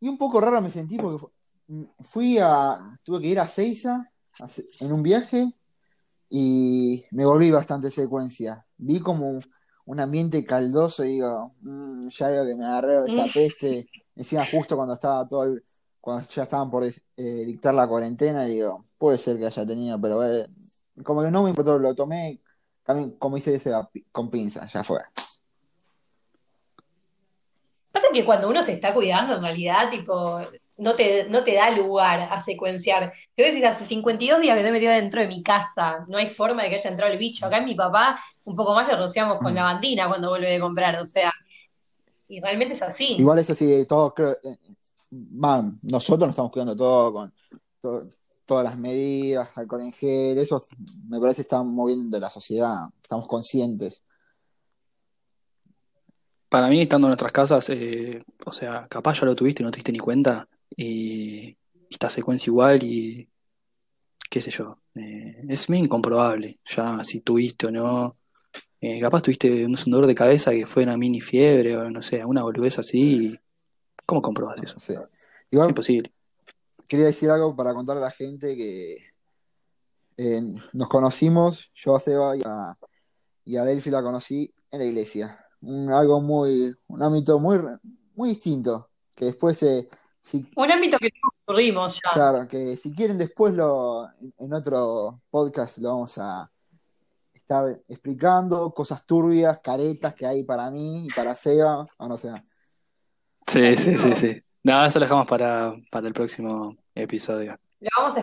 Y 0.00 0.08
un 0.08 0.18
poco 0.18 0.40
raro 0.40 0.60
me 0.60 0.72
sentí 0.72 0.96
porque 0.96 1.18
fu- 1.18 1.32
fui 2.02 2.38
a. 2.40 2.98
Tuve 3.04 3.20
que 3.20 3.28
ir 3.28 3.38
a 3.38 3.46
Seiza 3.46 4.10
en 4.80 4.92
un 4.92 5.02
viaje 5.04 5.52
y 6.34 7.04
me 7.10 7.26
volví 7.26 7.50
bastante 7.50 7.90
secuencia. 7.90 8.64
Vi 8.78 9.00
como 9.00 9.38
un 9.84 10.00
ambiente 10.00 10.46
caldoso 10.46 11.04
y 11.04 11.08
digo, 11.08 11.52
"Mm, 11.60 12.08
ya 12.08 12.28
veo 12.28 12.46
que 12.46 12.56
me 12.56 12.64
agarré 12.64 13.06
esta 13.06 13.26
Mm. 13.26 13.32
peste. 13.32 13.86
Encima, 14.16 14.46
justo 14.46 14.74
cuando 14.76 14.94
estaba 14.94 15.28
todo 15.28 15.44
el- 15.44 15.62
cuando 16.00 16.26
ya 16.30 16.44
estaban 16.44 16.70
por 16.70 16.84
eh, 16.84 16.92
dictar 17.16 17.74
la 17.74 17.86
cuarentena, 17.86 18.44
digo, 18.44 18.86
puede 18.96 19.18
ser 19.18 19.36
que 19.36 19.44
haya 19.44 19.66
tenido, 19.66 20.00
pero 20.00 20.24
eh, 20.24 20.48
como 21.04 21.22
que 21.22 21.30
no 21.30 21.42
me 21.42 21.50
importó, 21.50 21.78
lo 21.78 21.94
tomé, 21.94 22.40
también, 22.82 23.10
como 23.18 23.36
dice 23.36 23.54
ese, 23.54 23.70
con 24.10 24.30
pinza, 24.30 24.66
ya 24.72 24.82
fue. 24.82 25.00
Pasa 27.92 28.06
que 28.10 28.24
cuando 28.24 28.48
uno 28.48 28.62
se 28.64 28.72
está 28.72 28.94
cuidando, 28.94 29.34
en 29.36 29.42
realidad, 29.42 29.90
tipo, 29.90 30.40
no 30.82 30.94
te, 30.94 31.24
no 31.28 31.42
te 31.44 31.54
da 31.54 31.70
lugar 31.70 32.28
a 32.30 32.40
secuenciar. 32.42 33.12
Te 33.34 33.42
voy 33.42 33.50
a 33.50 33.54
decir, 33.54 33.66
hace 33.66 33.86
52 33.86 34.40
días 34.40 34.54
que 34.54 34.60
estoy 34.60 34.72
metida 34.72 34.92
dentro 34.94 35.20
de 35.20 35.28
mi 35.28 35.42
casa, 35.42 36.04
no 36.08 36.18
hay 36.18 36.26
forma 36.28 36.62
de 36.62 36.68
que 36.70 36.74
haya 36.76 36.90
entrado 36.90 37.12
el 37.12 37.18
bicho. 37.18 37.46
Acá 37.46 37.58
en 37.58 37.64
mi 37.64 37.74
papá, 37.74 38.20
un 38.44 38.56
poco 38.56 38.74
más 38.74 38.88
lo 38.88 38.96
rociamos 38.98 39.38
con 39.38 39.52
Mm. 39.52 39.56
lavandina 39.56 40.08
cuando 40.08 40.28
vuelve 40.30 40.50
de 40.50 40.60
comprar, 40.60 40.98
o 41.00 41.06
sea, 41.06 41.32
y 42.28 42.40
realmente 42.40 42.74
es 42.74 42.82
así. 42.82 43.16
Igual 43.18 43.38
eso 43.38 43.54
sí, 43.54 43.84
todos 43.88 44.12
creo, 44.14 44.32
eh, 44.42 44.56
nosotros 45.82 46.26
nos 46.26 46.30
estamos 46.30 46.50
cuidando 46.50 46.76
todo 46.76 47.12
con 47.12 47.32
to- 47.80 48.06
todas 48.46 48.64
las 48.64 48.76
medidas, 48.76 49.56
alcohol 49.56 49.82
en 49.82 49.92
gel, 49.92 50.38
eso 50.38 50.60
me 51.08 51.18
parece 51.20 51.36
que 51.36 51.42
está 51.42 51.62
moviendo 51.62 52.18
la 52.18 52.28
sociedad, 52.30 52.88
estamos 53.02 53.26
conscientes. 53.26 54.02
Para 56.48 56.68
mí, 56.68 56.82
estando 56.82 57.06
en 57.06 57.10
nuestras 57.10 57.32
casas, 57.32 57.68
eh, 57.70 58.22
o 58.44 58.52
sea, 58.52 58.86
capaz 58.88 59.20
ya 59.20 59.26
lo 59.26 59.34
tuviste 59.34 59.62
y 59.62 59.64
no 59.64 59.70
te 59.70 59.76
diste 59.76 59.92
ni 59.92 59.98
cuenta. 59.98 60.46
Y, 60.76 61.56
esta 61.90 62.08
secuencia 62.08 62.50
igual 62.50 62.82
y 62.82 63.28
qué 64.30 64.40
sé 64.40 64.50
yo. 64.50 64.78
eh, 64.94 65.44
es 65.48 65.68
muy 65.68 65.78
incomprobable 65.78 66.58
ya 66.64 67.04
si 67.04 67.20
tuviste 67.20 67.66
o 67.66 67.70
no. 67.70 68.16
Eh, 68.80 69.00
capaz 69.00 69.22
tuviste 69.22 69.64
un 69.64 69.76
dolor 69.86 70.06
de 70.06 70.14
cabeza 70.14 70.50
que 70.50 70.66
fue 70.66 70.82
una 70.82 70.96
mini 70.96 71.20
fiebre 71.20 71.76
o 71.76 71.90
no 71.90 72.02
sé, 72.02 72.24
una 72.24 72.42
boludez 72.42 72.78
así. 72.78 73.38
¿Cómo 74.06 74.20
comprobas 74.20 74.60
eso? 74.62 74.78
Sí. 74.80 74.94
Es 74.94 75.00
Igual 75.50 75.68
imposible. 75.68 76.12
quería 76.88 77.06
decir 77.06 77.30
algo 77.30 77.54
para 77.54 77.74
contarle 77.74 78.02
a 78.02 78.06
la 78.06 78.10
gente 78.10 78.56
que 78.56 78.96
eh, 80.16 80.42
nos 80.72 80.88
conocimos, 80.88 81.70
yo 81.74 81.94
a 81.94 82.00
Seba 82.00 82.36
y 82.36 82.42
a, 82.44 82.76
y 83.44 83.56
a 83.56 83.64
Delphi 83.64 83.90
la 83.90 84.02
conocí 84.02 84.52
en 84.70 84.80
la 84.80 84.84
iglesia. 84.86 85.38
Un, 85.60 85.90
algo 85.90 86.20
muy, 86.20 86.74
un 86.88 87.02
ámbito 87.02 87.38
muy, 87.38 87.60
muy 88.14 88.30
distinto, 88.30 88.90
que 89.14 89.26
después 89.26 89.58
se, 89.58 89.88
si, 90.22 90.48
Un 90.56 90.70
ámbito 90.70 90.98
que 90.98 91.08
no 91.22 91.30
ocurrimos 91.42 91.96
ya. 91.96 92.10
Claro, 92.12 92.46
que 92.48 92.76
si 92.76 92.94
quieren 92.94 93.18
después 93.18 93.52
lo, 93.54 94.08
en 94.38 94.52
otro 94.52 95.20
podcast 95.30 95.78
lo 95.78 95.88
vamos 95.90 96.16
a 96.18 96.48
estar 97.34 97.80
explicando, 97.88 98.72
cosas 98.72 99.04
turbias, 99.04 99.58
caretas 99.62 100.14
que 100.14 100.24
hay 100.24 100.44
para 100.44 100.70
mí 100.70 101.06
y 101.06 101.08
para 101.08 101.34
Seba, 101.34 101.84
o 101.98 102.08
no 102.08 102.16
sé. 102.16 102.30
Sí, 103.48 103.76
sí, 103.76 103.98
sí, 103.98 104.14
sí. 104.14 104.42
No, 104.62 104.84
eso 104.84 105.00
lo 105.00 105.04
dejamos 105.04 105.26
para, 105.26 105.74
para 105.90 106.06
el 106.06 106.14
próximo 106.14 106.76
episodio. 106.94 107.58
Lo 107.80 107.88
vamos 107.98 108.16
a 108.16 108.22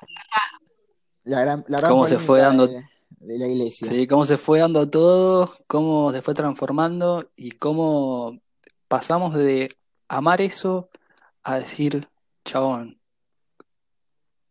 La 1.25 1.41
gran, 1.41 1.65
la 1.67 1.79
gran 1.79 1.91
Cómo 1.91 2.07
se 2.07 2.17
fue 2.17 2.39
dando- 2.39 2.65
de, 2.65 2.81
de 3.19 3.37
la 3.37 3.47
iglesia. 3.47 3.87
Sí, 3.89 4.07
cómo 4.07 4.25
se 4.25 4.37
fue 4.37 4.59
dando 4.59 4.89
todo, 4.89 5.53
cómo 5.67 6.13
se 6.13 6.21
fue 6.21 6.33
transformando 6.33 7.29
y 7.35 7.51
cómo 7.51 8.39
pasamos 8.87 9.33
de 9.33 9.75
amar 10.07 10.39
eso 10.39 10.89
a 11.49 11.59
decir, 11.59 12.05
chabón, 12.45 12.99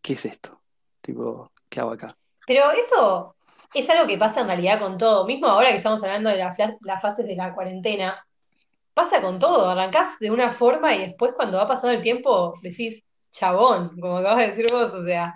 ¿qué 0.03 0.15
es 0.15 0.25
esto? 0.25 0.61
Tipo, 1.01 1.51
¿qué 1.69 1.81
hago 1.81 1.93
acá? 1.93 2.17
Pero 2.47 2.71
eso 2.71 3.35
es 3.75 3.89
algo 3.91 4.07
que 4.07 4.19
pasa 4.19 4.41
en 4.41 4.49
realidad 4.49 4.81
con 4.81 4.99
todo. 4.99 5.27
Mismo 5.27 5.47
ahora 5.47 5.71
que 5.71 5.77
estamos 5.77 6.03
hablando 6.03 6.31
de 6.31 6.37
la 6.37 6.57
las 6.81 7.03
fases 7.03 7.27
de 7.27 7.37
la 7.37 7.55
cuarentena, 7.55 8.25
pasa 8.95 9.21
con 9.21 9.39
todo. 9.39 9.69
Arrancás 9.71 10.19
de 10.19 10.31
una 10.31 10.53
forma 10.53 10.95
y 10.95 11.07
después 11.07 11.33
cuando 11.37 11.59
va 11.59 11.69
pasando 11.69 11.97
el 11.97 12.03
tiempo 12.03 12.55
decís, 12.63 13.05
chabón, 13.33 13.99
como 14.01 14.19
acabas 14.19 14.39
de 14.39 14.47
decir 14.49 14.67
vos. 14.71 14.93
O 14.93 15.05
sea, 15.05 15.35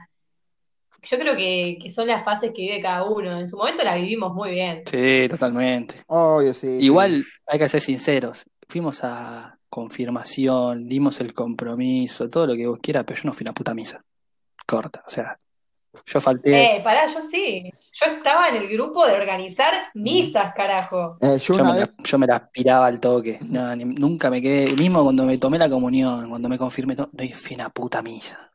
yo 1.02 1.18
creo 1.18 1.36
que, 1.36 1.78
que 1.82 1.90
son 1.90 2.08
las 2.08 2.24
fases 2.24 2.50
que 2.54 2.62
vive 2.62 2.80
cada 2.80 3.04
uno. 3.04 3.38
En 3.38 3.48
su 3.48 3.56
momento 3.56 3.84
la 3.84 3.96
vivimos 3.96 4.32
muy 4.32 4.50
bien. 4.50 4.82
Sí, 4.86 5.26
totalmente. 5.28 5.96
Obvio, 6.06 6.54
sí. 6.54 6.78
Igual 6.80 7.24
hay 7.46 7.58
que 7.58 7.68
ser 7.68 7.80
sinceros. 7.80 8.44
Fuimos 8.68 9.04
a 9.04 9.58
confirmación, 9.72 10.86
dimos 10.86 11.18
el 11.20 11.32
compromiso, 11.32 12.28
todo 12.28 12.46
lo 12.46 12.54
que 12.54 12.66
vos 12.66 12.78
quieras, 12.82 13.04
pero 13.06 13.20
yo 13.22 13.26
no 13.28 13.32
fui 13.32 13.44
a 13.46 13.48
una 13.50 13.54
puta 13.54 13.72
misa. 13.74 14.02
Corta, 14.66 15.02
o 15.06 15.10
sea, 15.10 15.38
yo 16.04 16.20
falté. 16.20 16.76
Eh, 16.76 16.80
pará, 16.84 17.06
yo 17.06 17.22
sí. 17.22 17.72
Yo 17.92 18.06
estaba 18.06 18.48
en 18.50 18.56
el 18.56 18.68
grupo 18.68 19.06
de 19.06 19.14
organizar 19.14 19.72
misas, 19.94 20.54
carajo. 20.54 21.16
Eh, 21.22 21.38
yo 21.38 21.54
me 21.64 21.72
vez, 21.72 21.88
la, 21.96 22.04
yo 22.04 22.18
me 22.18 22.26
la 22.26 22.36
aspiraba 22.36 22.86
al 22.86 23.00
toque. 23.00 23.38
No, 23.48 23.74
ni- 23.74 23.84
nunca 23.86 24.28
me 24.30 24.42
quedé. 24.42 24.74
Mismo 24.74 25.02
cuando 25.02 25.24
me 25.24 25.38
tomé 25.38 25.56
la 25.58 25.70
comunión, 25.70 26.28
cuando 26.28 26.48
me 26.50 26.58
confirmé 26.58 26.94
todo, 26.94 27.08
no 27.12 27.24
fui 27.34 27.52
a 27.52 27.54
una 27.56 27.68
puta 27.70 28.02
misa. 28.02 28.52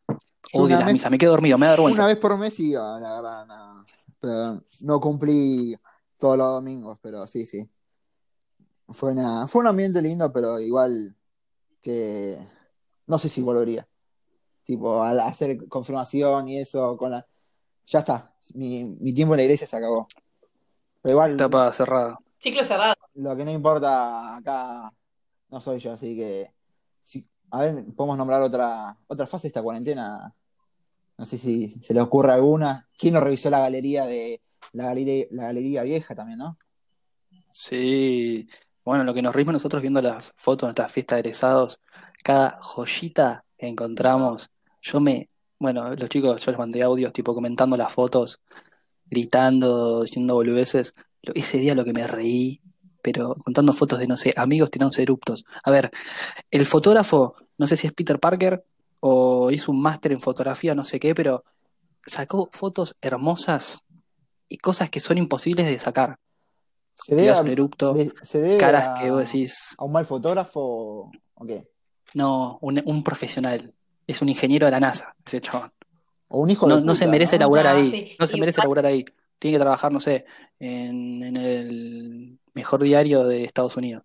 Odio 0.54 0.66
una 0.68 0.78
las 0.80 0.86
vez- 0.86 0.94
misas, 0.94 1.12
me 1.12 1.18
quedo 1.18 1.32
dormido, 1.32 1.58
me 1.58 1.66
da 1.66 1.72
vergüenza. 1.74 2.02
una 2.04 2.08
vez 2.08 2.18
por 2.18 2.38
mes 2.38 2.60
iba, 2.60 3.00
la 3.00 3.14
verdad, 3.16 3.46
no. 3.48 3.86
Pero 4.20 4.64
no 4.82 5.00
cumplí 5.00 5.76
todos 6.20 6.38
los 6.38 6.48
domingos, 6.54 6.98
pero 7.02 7.26
sí, 7.28 7.46
sí. 7.48 7.68
Fue 8.90 9.12
una, 9.12 9.48
fue 9.48 9.62
un 9.62 9.68
ambiente 9.68 10.02
lindo, 10.02 10.32
pero 10.32 10.60
igual 10.60 11.16
que 11.82 12.38
no 13.06 13.18
sé 13.18 13.30
si 13.30 13.42
volvería. 13.42 13.88
Tipo, 14.64 15.02
al 15.04 15.20
hacer 15.22 15.68
confirmación 15.68 16.50
y 16.50 16.60
eso 16.60 16.98
con 16.98 17.12
la. 17.12 17.26
Ya 17.86 18.00
está. 18.00 18.34
Mi, 18.54 18.88
mi 19.00 19.14
tiempo 19.14 19.34
en 19.34 19.38
la 19.38 19.44
iglesia 19.44 19.66
se 19.68 19.78
acabó. 19.78 20.08
Pero 21.02 21.14
igual, 21.14 21.34
Etapa 21.36 21.72
cerrada. 21.72 22.18
Ciclo 22.40 22.64
cerrado. 22.64 22.96
lo 23.16 23.36
que 23.36 23.46
no 23.46 23.52
importa 23.52 24.36
acá 24.38 24.92
no 25.50 25.62
soy 25.62 25.80
yo, 25.80 25.94
así 25.94 26.16
que. 26.18 26.54
si- 27.04 27.28
a 27.52 27.62
ver, 27.62 27.86
podemos 27.96 28.18
nombrar 28.18 28.42
otra, 28.42 28.98
otra 29.08 29.26
fase 29.26 29.44
de 29.44 29.48
esta 29.50 29.64
cuarentena. 29.64 30.34
No 31.18 31.26
sé 31.26 31.38
si 31.38 31.70
se 31.82 31.94
le 31.94 32.02
ocurre 32.02 32.34
alguna. 32.34 32.90
¿Quién 32.98 33.14
nos 33.14 33.24
revisó 33.24 33.50
la 33.50 33.60
galería 33.60 34.06
de 34.06 34.42
la 34.74 34.84
galería, 34.86 35.26
la 35.32 35.44
galería 35.44 35.84
vieja 35.84 36.14
también, 36.14 36.40
no? 36.40 36.58
Sí. 37.52 38.48
Bueno, 38.88 39.04
lo 39.04 39.14
que 39.14 39.22
nos 39.22 39.36
reímos 39.36 39.52
nosotros 39.52 39.82
viendo 39.82 40.02
las 40.02 40.32
fotos 40.38 40.62
de 40.62 40.68
nuestras 40.68 40.94
fiestas 40.94 41.18
de 41.18 41.20
egresados, 41.20 41.82
cada 42.24 42.58
joyita 42.62 43.44
que 43.58 43.68
encontramos, 43.68 44.50
yo 44.82 45.02
me. 45.02 45.30
Bueno, 45.60 45.94
los 45.94 46.08
chicos, 46.08 46.46
yo 46.46 46.52
les 46.52 46.58
mandé 46.58 46.82
audios, 46.84 47.12
tipo 47.12 47.36
comentando 47.36 47.76
las 47.76 47.92
fotos, 47.92 48.40
gritando, 49.08 50.04
diciendo 50.04 50.36
boludeces. 50.36 50.94
Ese 51.22 51.58
día 51.58 51.76
lo 51.76 51.84
que 51.84 51.92
me 51.92 52.08
reí, 52.08 52.62
pero 53.02 53.36
contando 53.36 53.74
fotos 53.74 54.00
de, 54.00 54.08
no 54.08 54.16
sé, 54.16 54.34
amigos 54.38 54.72
tirándose 54.72 55.02
eruptos. 55.04 55.44
A 55.66 55.70
ver, 55.70 55.92
el 56.50 56.66
fotógrafo, 56.66 57.36
no 57.58 57.68
sé 57.68 57.76
si 57.76 57.88
es 57.88 57.94
Peter 57.94 58.22
Parker 58.22 58.64
o 59.02 59.52
hizo 59.52 59.74
un 59.74 59.82
máster 59.82 60.14
en 60.14 60.22
fotografía, 60.22 60.76
no 60.76 60.86
sé 60.86 60.98
qué, 60.98 61.14
pero 61.14 61.44
sacó 62.06 62.48
fotos 62.54 62.96
hermosas 63.02 63.84
y 64.48 64.60
cosas 64.60 64.90
que 64.90 65.02
son 65.02 65.18
imposibles 65.18 65.66
de 65.66 65.78
sacar. 65.78 66.20
¿Se 67.04 67.16
debe, 67.16 67.30
a, 67.30 67.40
un 67.42 67.48
erupto, 67.48 67.94
de- 67.94 68.12
se 68.24 68.42
debe 68.42 68.58
caras 68.58 68.90
a, 68.90 68.94
que 69.02 69.12
vos 69.12 69.20
decís, 69.20 69.76
a 69.78 69.86
un 69.86 69.92
mal 69.92 70.06
fotógrafo 70.06 71.12
o 71.36 71.46
qué? 71.46 71.68
no, 72.16 72.58
un, 72.62 72.82
un 72.86 73.04
profesional, 73.04 73.74
es 74.08 74.22
un 74.22 74.30
ingeniero 74.30 74.66
de 74.66 74.72
la 74.72 74.80
NASA, 74.80 75.16
ese 75.26 75.40
chabón. 75.42 75.72
O 76.30 76.42
un 76.42 76.50
hijo 76.50 76.68
No, 76.68 76.78
de 76.78 76.82
no 76.82 76.96
se 76.96 77.06
puta, 77.06 77.12
merece 77.12 77.36
¿no? 77.38 77.42
laburar 77.42 77.66
No, 77.66 77.72
ahí. 77.82 77.92
sí. 77.92 78.16
No 78.20 78.26
se 78.28 78.38
merece 78.38 78.56
Igual- 78.60 78.66
laburar 78.66 78.86
ahí. 78.88 79.06
Tiene 79.40 79.56
que 79.58 79.62
trabajar, 79.62 79.92
no 79.92 80.00
sé, 80.00 80.26
en, 80.60 81.22
en 81.24 81.38
el 81.38 82.40
mejor 82.54 82.82
diario 82.82 83.24
de 83.24 83.44
Estados 83.44 83.78
Unidos. 83.78 84.04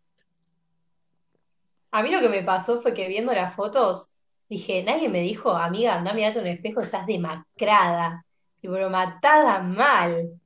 A 1.90 2.02
mí 2.02 2.10
lo 2.10 2.20
que 2.20 2.28
me 2.28 2.42
pasó 2.42 2.80
fue 2.82 2.92
que 2.94 3.08
viendo 3.08 3.32
las 3.32 3.54
fotos, 3.54 4.08
dije, 4.48 4.82
nadie 4.82 5.08
me 5.08 5.20
dijo, 5.20 5.50
amiga, 5.50 5.94
anda, 5.94 6.12
mirate 6.12 6.38
en 6.40 6.44
un 6.46 6.50
espejo, 6.50 6.80
estás 6.80 7.06
demacrada. 7.06 8.24
Y 8.60 8.68
matada 8.68 9.60
mal. 9.62 10.40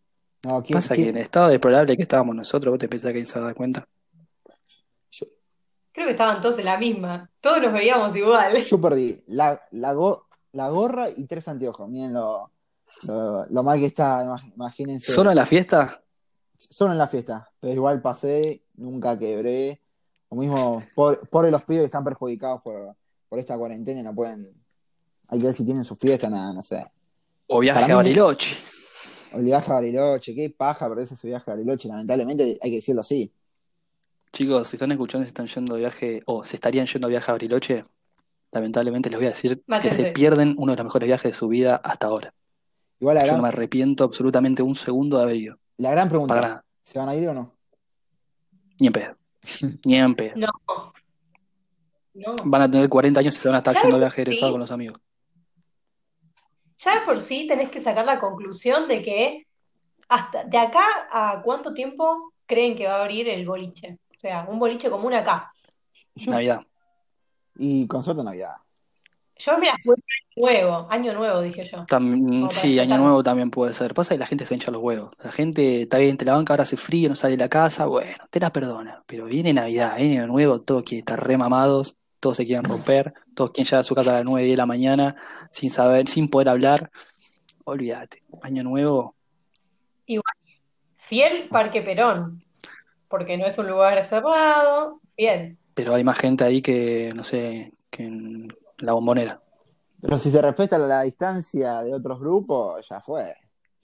No, 0.46 0.62
¿quién- 0.62 0.76
Pasa 0.76 0.94
quién- 0.94 1.06
que 1.06 1.10
en 1.10 1.16
el 1.16 1.22
estado 1.22 1.48
deplorable 1.48 1.96
que 1.96 2.02
estábamos 2.02 2.36
nosotros, 2.36 2.72
vos 2.72 2.78
te 2.78 2.88
pensás 2.88 3.12
que 3.12 3.24
se 3.24 3.38
va 3.38 3.44
a 3.46 3.48
dar 3.48 3.54
cuenta. 3.54 3.86
Creo 5.92 6.06
que 6.06 6.12
estaban 6.12 6.42
todos 6.42 6.58
en 6.58 6.66
la 6.66 6.76
misma. 6.76 7.30
Todos 7.40 7.62
nos 7.62 7.72
veíamos 7.72 8.14
igual. 8.16 8.64
Yo 8.64 8.78
perdí 8.80 9.22
la, 9.28 9.62
la, 9.70 9.94
go- 9.94 10.26
la 10.52 10.68
gorra 10.68 11.08
y 11.08 11.24
tres 11.24 11.48
anteojos. 11.48 11.88
Miren 11.88 12.12
lo, 12.12 12.50
lo, 13.04 13.46
lo 13.46 13.62
mal 13.62 13.78
que 13.78 13.86
está, 13.86 14.22
imag- 14.24 14.52
imagínense. 14.54 15.10
¿Solo 15.12 15.30
en 15.30 15.36
la 15.36 15.46
fiesta? 15.46 16.02
Solo 16.58 16.92
en 16.92 16.98
la 16.98 17.08
fiesta, 17.08 17.50
pero 17.60 17.72
igual 17.72 18.02
pasé, 18.02 18.62
nunca 18.74 19.18
quebré. 19.18 19.80
Lo 20.30 20.36
mismo, 20.36 20.84
por, 20.94 21.26
por 21.30 21.50
los 21.50 21.62
pibes 21.64 21.82
que 21.82 21.86
están 21.86 22.04
perjudicados 22.04 22.60
por, 22.62 22.94
por 23.28 23.38
esta 23.38 23.56
cuarentena 23.56 24.00
y 24.00 24.02
no 24.02 24.14
pueden. 24.14 24.54
Hay 25.28 25.38
que 25.40 25.46
ver 25.46 25.54
si 25.54 25.64
tienen 25.64 25.84
su 25.84 25.94
fiesta, 25.96 26.28
nada, 26.28 26.52
no 26.52 26.60
sé. 26.62 26.84
¿O 27.46 27.60
viaje 27.60 27.80
Para 27.80 27.94
a 27.94 27.96
Bariloche? 27.96 28.56
El 29.32 29.44
viaje 29.44 29.70
a 29.70 29.74
Bariloche, 29.74 30.34
qué 30.34 30.50
paja 30.50 30.88
perderse 30.88 31.16
su 31.16 31.26
viaje 31.26 31.50
a 31.50 31.54
Bariloche, 31.54 31.88
lamentablemente 31.88 32.58
hay 32.60 32.70
que 32.70 32.76
decirlo 32.76 33.00
así. 33.00 33.32
Chicos, 34.32 34.68
si 34.68 34.76
están 34.76 34.92
escuchando 34.92 35.22
y 35.22 35.26
se 35.26 35.28
están 35.28 35.46
yendo 35.46 35.74
de 35.74 35.80
viaje, 35.80 36.22
o 36.26 36.44
se 36.44 36.56
estarían 36.56 36.86
yendo 36.86 37.08
de 37.08 37.12
viaje 37.12 37.30
a 37.30 37.34
Bariloche, 37.34 37.84
lamentablemente 38.52 39.10
les 39.10 39.18
voy 39.18 39.26
a 39.26 39.30
decir 39.30 39.62
que 39.80 39.90
se 39.90 40.12
pierden 40.12 40.54
uno 40.58 40.72
de 40.72 40.76
los 40.76 40.84
mejores 40.84 41.06
viajes 41.06 41.32
de 41.32 41.38
su 41.38 41.48
vida 41.48 41.76
hasta 41.82 42.06
ahora. 42.08 42.34
Igual 43.00 43.16
la 43.16 43.20
Yo 43.22 43.26
gran, 43.26 43.36
no 43.38 43.42
me 43.42 43.48
arrepiento 43.48 44.04
absolutamente 44.04 44.62
un 44.62 44.74
segundo 44.74 45.18
de 45.18 45.22
haber 45.22 45.36
ido. 45.36 45.58
la 45.78 45.90
gran 45.90 46.08
pregunta, 46.08 46.34
Para 46.34 46.48
nada. 46.48 46.64
¿se 46.82 46.98
van 46.98 47.08
a 47.08 47.14
ir 47.14 47.28
o 47.28 47.34
no? 47.34 47.52
Ni 48.80 48.86
en 48.86 48.92
pedo. 48.92 49.16
Ni 49.84 49.96
en 49.96 50.14
pedo. 50.14 50.34
No. 50.36 50.92
No. 52.14 52.34
Van 52.44 52.62
a 52.62 52.70
tener 52.70 52.88
40 52.88 53.20
años 53.20 53.36
y 53.36 53.38
se 53.38 53.46
van 53.48 53.56
a 53.56 53.58
estar 53.58 53.74
yendo 53.74 53.96
de 53.96 54.00
viaje 54.00 54.22
egresado 54.22 54.48
sí. 54.48 54.52
con 54.52 54.60
los 54.60 54.70
amigos. 54.70 54.98
Ya 56.86 57.00
de 57.00 57.04
por 57.04 57.20
sí 57.20 57.46
tenés 57.48 57.70
que 57.70 57.80
sacar 57.80 58.06
la 58.06 58.18
conclusión 58.20 58.86
de 58.88 59.02
que 59.02 59.46
hasta 60.08 60.44
de 60.44 60.56
acá 60.58 60.84
a 61.10 61.42
cuánto 61.42 61.74
tiempo 61.74 62.32
creen 62.46 62.76
que 62.76 62.86
va 62.86 62.94
a 62.96 63.00
abrir 63.02 63.28
el 63.28 63.44
boliche. 63.44 63.98
O 64.16 64.20
sea, 64.20 64.46
un 64.48 64.58
boliche 64.60 64.88
común 64.88 65.12
acá. 65.14 65.52
Yo- 66.14 66.30
Navidad. 66.30 66.62
y 67.58 67.86
con 67.88 68.02
suerte 68.02 68.22
Navidad. 68.22 68.54
Yo 69.38 69.58
me 69.58 69.68
jugué 69.84 70.00
nuevo, 70.36 70.86
año 70.90 71.12
nuevo, 71.12 71.40
dije 71.42 71.66
yo. 71.66 71.84
Tam- 71.86 72.10
Como 72.24 72.40
para 72.48 72.52
sí, 72.58 72.78
año 72.78 72.96
nuevo 72.96 73.22
también 73.22 73.50
puede 73.50 73.74
ser. 73.74 73.92
Pasa 73.92 74.14
que 74.14 74.18
la 74.20 74.26
gente 74.26 74.46
se 74.46 74.54
hincha 74.54 74.70
los 74.70 74.80
huevos. 74.80 75.10
La 75.22 75.30
gente 75.32 75.82
está 75.82 75.98
bien, 75.98 76.16
te 76.16 76.24
la 76.24 76.32
banca, 76.34 76.54
ahora 76.54 76.62
hace 76.62 76.76
frío, 76.78 77.08
no 77.10 77.16
sale 77.16 77.32
de 77.36 77.42
la 77.44 77.48
casa. 77.50 77.84
Bueno, 77.86 78.16
te 78.30 78.40
la 78.40 78.50
perdona. 78.50 79.02
Pero 79.06 79.26
viene 79.26 79.52
Navidad, 79.52 79.96
viene 79.98 80.20
año 80.20 80.28
nuevo, 80.28 80.60
todos 80.62 80.84
quieren 80.84 81.00
estar 81.00 81.22
re 81.26 81.36
mamados, 81.36 81.98
todos 82.20 82.36
se 82.36 82.46
quieren 82.46 82.64
romper, 82.64 83.14
todos 83.34 83.50
quieren 83.50 83.66
llegar 83.66 83.80
a 83.80 83.84
su 83.84 83.94
casa 83.94 84.10
a 84.10 84.14
las 84.16 84.24
9, 84.24 84.44
10 84.44 84.52
de 84.54 84.56
la 84.56 84.66
mañana, 84.66 85.16
sin 85.52 85.70
saber, 85.70 86.08
sin 86.08 86.28
poder 86.28 86.48
hablar. 86.48 86.90
Olvídate. 87.64 88.22
Año 88.42 88.62
nuevo, 88.62 89.14
Fiel 90.98 91.48
Parque 91.48 91.82
Perón, 91.82 92.42
porque 93.08 93.36
no 93.36 93.46
es 93.46 93.56
un 93.58 93.68
lugar 93.68 94.04
cerrado. 94.04 95.00
Bien. 95.16 95.56
pero 95.72 95.94
hay 95.94 96.04
más 96.04 96.18
gente 96.18 96.44
ahí 96.44 96.60
que, 96.60 97.12
no 97.14 97.22
sé, 97.24 97.72
que 97.90 98.02
en 98.04 98.48
la 98.78 98.92
bombonera. 98.92 99.40
Pero 100.00 100.18
si 100.18 100.30
se 100.30 100.42
respeta 100.42 100.78
la 100.78 101.02
distancia 101.02 101.82
de 101.82 101.94
otros 101.94 102.18
grupos, 102.20 102.86
ya 102.88 103.00
fue. 103.00 103.34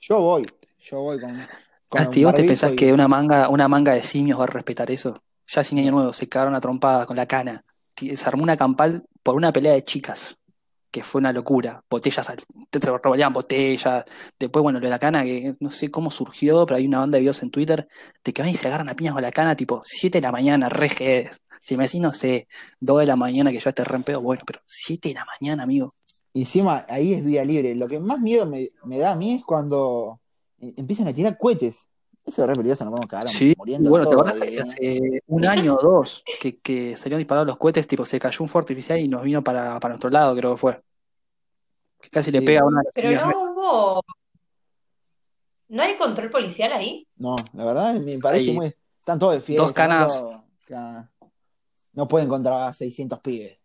Yo 0.00 0.18
voy, 0.18 0.46
yo 0.80 1.00
voy 1.00 1.20
con, 1.20 1.30
con 1.88 2.00
Asti, 2.00 2.24
¿vos 2.24 2.34
te 2.34 2.44
pensás 2.44 2.72
y- 2.72 2.76
que 2.76 2.92
una 2.92 3.06
manga, 3.08 3.48
una 3.48 3.68
manga 3.68 3.92
de 3.92 4.02
simios 4.02 4.38
va 4.40 4.44
a 4.44 4.48
respetar 4.48 4.90
eso? 4.90 5.14
Ya 5.46 5.62
sin 5.62 5.78
año 5.78 5.92
nuevo, 5.92 6.12
se 6.12 6.28
cagaron 6.28 6.54
a 6.54 6.60
trompada 6.60 7.06
con 7.06 7.16
la 7.16 7.26
cana. 7.26 7.64
Se 8.16 8.26
armó 8.26 8.42
una 8.42 8.56
campal 8.56 9.04
por 9.22 9.34
una 9.36 9.52
pelea 9.52 9.72
de 9.72 9.84
chicas, 9.84 10.36
que 10.90 11.02
fue 11.02 11.20
una 11.20 11.32
locura. 11.32 11.82
Botellas, 11.88 12.30
te 12.70 12.78
revolvían 12.78 13.32
botellas. 13.32 14.04
Después, 14.38 14.62
bueno, 14.62 14.78
lo 14.78 14.84
de 14.84 14.90
la 14.90 14.98
cana, 14.98 15.24
que 15.24 15.56
no 15.60 15.70
sé 15.70 15.90
cómo 15.90 16.10
surgió, 16.10 16.66
pero 16.66 16.76
hay 16.76 16.86
una 16.86 16.98
banda 16.98 17.16
de 17.16 17.20
videos 17.20 17.42
en 17.42 17.50
Twitter 17.50 17.88
de 18.22 18.32
que 18.32 18.42
van 18.42 18.50
y 18.50 18.54
se 18.54 18.68
agarran 18.68 18.88
a 18.88 18.94
piñas 18.94 19.14
con 19.14 19.22
la 19.22 19.32
cana, 19.32 19.56
tipo 19.56 19.82
7 19.84 20.18
de 20.18 20.22
la 20.22 20.32
mañana, 20.32 20.68
re 20.68 20.88
jedes. 20.88 21.40
Si 21.62 21.76
me 21.76 21.84
decís, 21.84 22.00
no 22.00 22.12
sé, 22.12 22.48
2 22.80 23.00
de 23.00 23.06
la 23.06 23.16
mañana 23.16 23.50
que 23.50 23.58
yo 23.58 23.68
esté 23.68 23.84
re 23.84 23.96
en 23.96 24.22
bueno, 24.22 24.42
pero 24.46 24.60
7 24.66 25.08
de 25.08 25.14
la 25.14 25.24
mañana, 25.24 25.62
amigo. 25.62 25.94
Y 26.32 26.40
encima 26.40 26.84
ahí 26.88 27.14
es 27.14 27.24
vía 27.24 27.44
libre. 27.44 27.74
Lo 27.74 27.86
que 27.86 28.00
más 28.00 28.18
miedo 28.20 28.46
me, 28.46 28.70
me 28.84 28.98
da 28.98 29.12
a 29.12 29.16
mí 29.16 29.34
es 29.34 29.44
cuando 29.44 30.20
eh, 30.58 30.74
empiezan 30.76 31.08
a 31.08 31.12
tirar 31.12 31.36
cohetes. 31.36 31.88
Eso 32.24 32.42
es 32.42 32.48
re 32.48 32.54
peligroso, 32.54 32.84
nos 32.84 32.92
vamos 32.92 33.06
a 33.06 33.08
cagar 33.08 33.28
Sí, 33.28 33.52
muriendo 33.58 33.90
bueno, 33.90 34.06
¿te 34.08 34.12
todos 34.14 34.28
acordás 34.28 34.48
que 34.48 34.56
¿eh? 34.56 34.60
hace 34.62 35.22
un 35.26 35.44
año 35.44 35.74
o 35.74 35.82
dos 35.82 36.22
que, 36.40 36.58
que 36.60 36.96
salieron 36.96 37.18
disparados 37.18 37.48
los 37.48 37.56
cohetes, 37.56 37.86
tipo 37.88 38.04
se 38.04 38.20
cayó 38.20 38.38
un 38.42 38.48
fuego 38.48 38.62
artificial 38.62 38.98
y 39.00 39.08
nos 39.08 39.22
vino 39.24 39.42
para, 39.42 39.80
para 39.80 39.94
nuestro 39.94 40.08
lado, 40.10 40.36
creo 40.36 40.52
que 40.52 40.56
fue. 40.56 40.82
Que 42.00 42.10
casi 42.10 42.30
le 42.30 42.42
pega 42.42 42.60
a 42.60 42.64
una 42.64 42.80
de 42.80 42.84
las 42.84 42.94
Pero 42.94 43.26
no 43.26 43.52
hubo. 43.52 44.02
¿No 45.68 45.82
hay 45.82 45.96
control 45.96 46.30
policial 46.30 46.72
ahí? 46.72 47.06
No, 47.16 47.34
la 47.54 47.64
verdad 47.64 47.94
me 47.94 48.18
parece 48.18 48.52
muy. 48.52 48.72
Están 48.98 49.18
todos 49.18 49.34
de 49.34 49.40
fiesta. 49.40 49.62
dos 49.64 49.72
canas. 49.72 50.14
todos- 50.18 51.06
No 51.94 52.06
pueden 52.08 52.28
contra 52.28 52.72
600 52.72 53.18
pibes. 53.20 53.58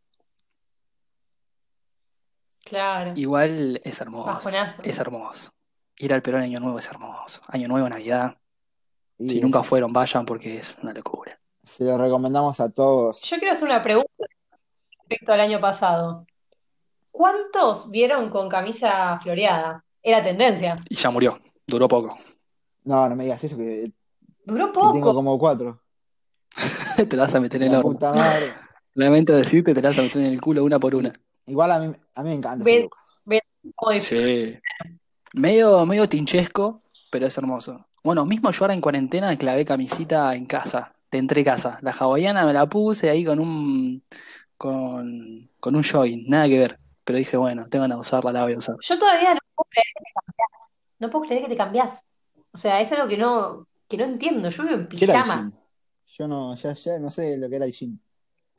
Claro. 2.65 3.13
Igual 3.15 3.79
es 3.83 4.01
hermoso, 4.01 4.25
Bajonazo. 4.27 4.81
es 4.83 4.97
hermoso. 4.99 5.51
Ir 5.99 6.13
al 6.13 6.21
Perón 6.21 6.41
Año 6.41 6.59
Nuevo 6.59 6.79
es 6.79 6.87
hermoso. 6.89 7.41
Año 7.47 7.67
Nuevo, 7.67 7.87
Navidad. 7.87 8.37
Y 9.19 9.29
Si 9.29 9.41
nunca 9.41 9.63
fueron, 9.63 9.91
vayan 9.93 10.25
porque 10.25 10.57
es 10.57 10.75
una 10.81 10.93
locura. 10.93 11.39
Se 11.63 11.83
lo 11.83 11.97
recomendamos 11.97 12.59
a 12.59 12.69
todos. 12.71 13.21
Yo 13.23 13.37
quiero 13.37 13.53
hacer 13.53 13.67
una 13.67 13.81
pregunta 13.83 14.09
respecto 14.99 15.33
al 15.33 15.39
año 15.41 15.59
pasado. 15.59 16.25
¿Cuántos 17.11 17.89
vieron 17.89 18.29
con 18.29 18.47
camisa 18.47 19.19
floreada? 19.21 19.83
Era 20.03 20.23
tendencia. 20.23 20.75
Y 20.89 20.95
ya 20.95 21.09
murió, 21.09 21.39
duró 21.65 21.87
poco. 21.87 22.17
No, 22.83 23.09
no 23.09 23.15
me 23.15 23.23
digas 23.25 23.43
eso, 23.43 23.57
que, 23.57 23.91
Duró 24.45 24.67
que 24.67 24.73
tengo 24.79 24.91
poco. 24.93 25.13
como 25.13 25.37
cuatro. 25.39 25.81
te 27.09 27.15
la 27.17 27.23
vas 27.23 27.35
a 27.35 27.39
meter 27.41 27.61
en 27.61 27.67
el 27.67 27.73
La 27.73 27.79
horno. 27.79 27.91
puta 27.91 28.13
madre. 28.13 28.53
Lamento 28.93 29.33
decirte, 29.33 29.73
te 29.73 29.81
la 29.81 29.89
vas 29.89 29.99
a 29.99 30.03
meter 30.03 30.21
en 30.23 30.31
el 30.33 30.41
culo 30.41 30.63
una 30.63 30.79
por 30.79 30.95
una. 30.95 31.11
Igual 31.45 31.71
a 31.71 31.79
mí, 31.79 31.93
a 32.15 32.23
mí 32.23 32.29
me 32.29 32.35
encanta 32.35 32.65
Sí. 34.01 34.59
Medio, 35.33 35.85
medio 35.85 36.07
tinchesco, 36.07 36.81
pero 37.11 37.27
es 37.27 37.37
hermoso. 37.37 37.86
Bueno, 38.03 38.25
mismo 38.25 38.51
yo 38.51 38.63
ahora 38.63 38.73
en 38.73 38.81
cuarentena 38.81 39.35
clavé 39.37 39.65
camisita 39.65 40.35
en 40.35 40.45
casa, 40.45 40.93
de 41.11 41.17
entre 41.17 41.43
casa. 41.43 41.79
La 41.81 41.91
hawaiana 41.91 42.45
me 42.45 42.53
la 42.53 42.67
puse 42.67 43.09
ahí 43.09 43.25
con 43.25 43.39
un 43.39 44.03
con, 44.57 45.49
con 45.59 45.75
un 45.75 45.83
jogging, 45.83 46.25
nada 46.27 46.47
que 46.47 46.59
ver. 46.59 46.79
Pero 47.03 47.19
dije, 47.19 47.37
bueno, 47.37 47.67
tengo 47.69 47.87
de 47.87 47.95
usarla, 47.95 48.31
la 48.33 48.43
voy 48.43 48.53
a 48.53 48.57
usar. 48.57 48.75
Yo 48.81 48.99
todavía 48.99 49.33
no 49.33 49.39
puedo 49.55 49.69
creer 49.69 49.85
que 49.95 50.03
te 50.03 50.11
cambiás. 50.13 50.69
No 50.99 51.09
puedo 51.09 51.25
creer 51.25 51.43
que 51.43 51.49
te 51.49 51.57
cambiás. 51.57 52.01
O 52.51 52.57
sea, 52.57 52.81
es 52.81 52.91
algo 52.91 53.07
que 53.07 53.17
no, 53.17 53.67
que 53.87 53.97
no 53.97 54.03
entiendo. 54.03 54.49
Yo 54.49 54.63
vivo 54.63 54.75
en 54.75 54.87
¿Qué 54.87 55.05
era 55.05 55.15
el 55.15 55.21
pijama. 55.21 55.51
Yo 56.07 56.27
no, 56.27 56.55
ya, 56.55 56.73
ya 56.73 56.99
no 56.99 57.09
sé 57.09 57.37
lo 57.37 57.47
que 57.49 57.55
era 57.55 57.65
el 57.65 57.71
jean. 57.71 57.99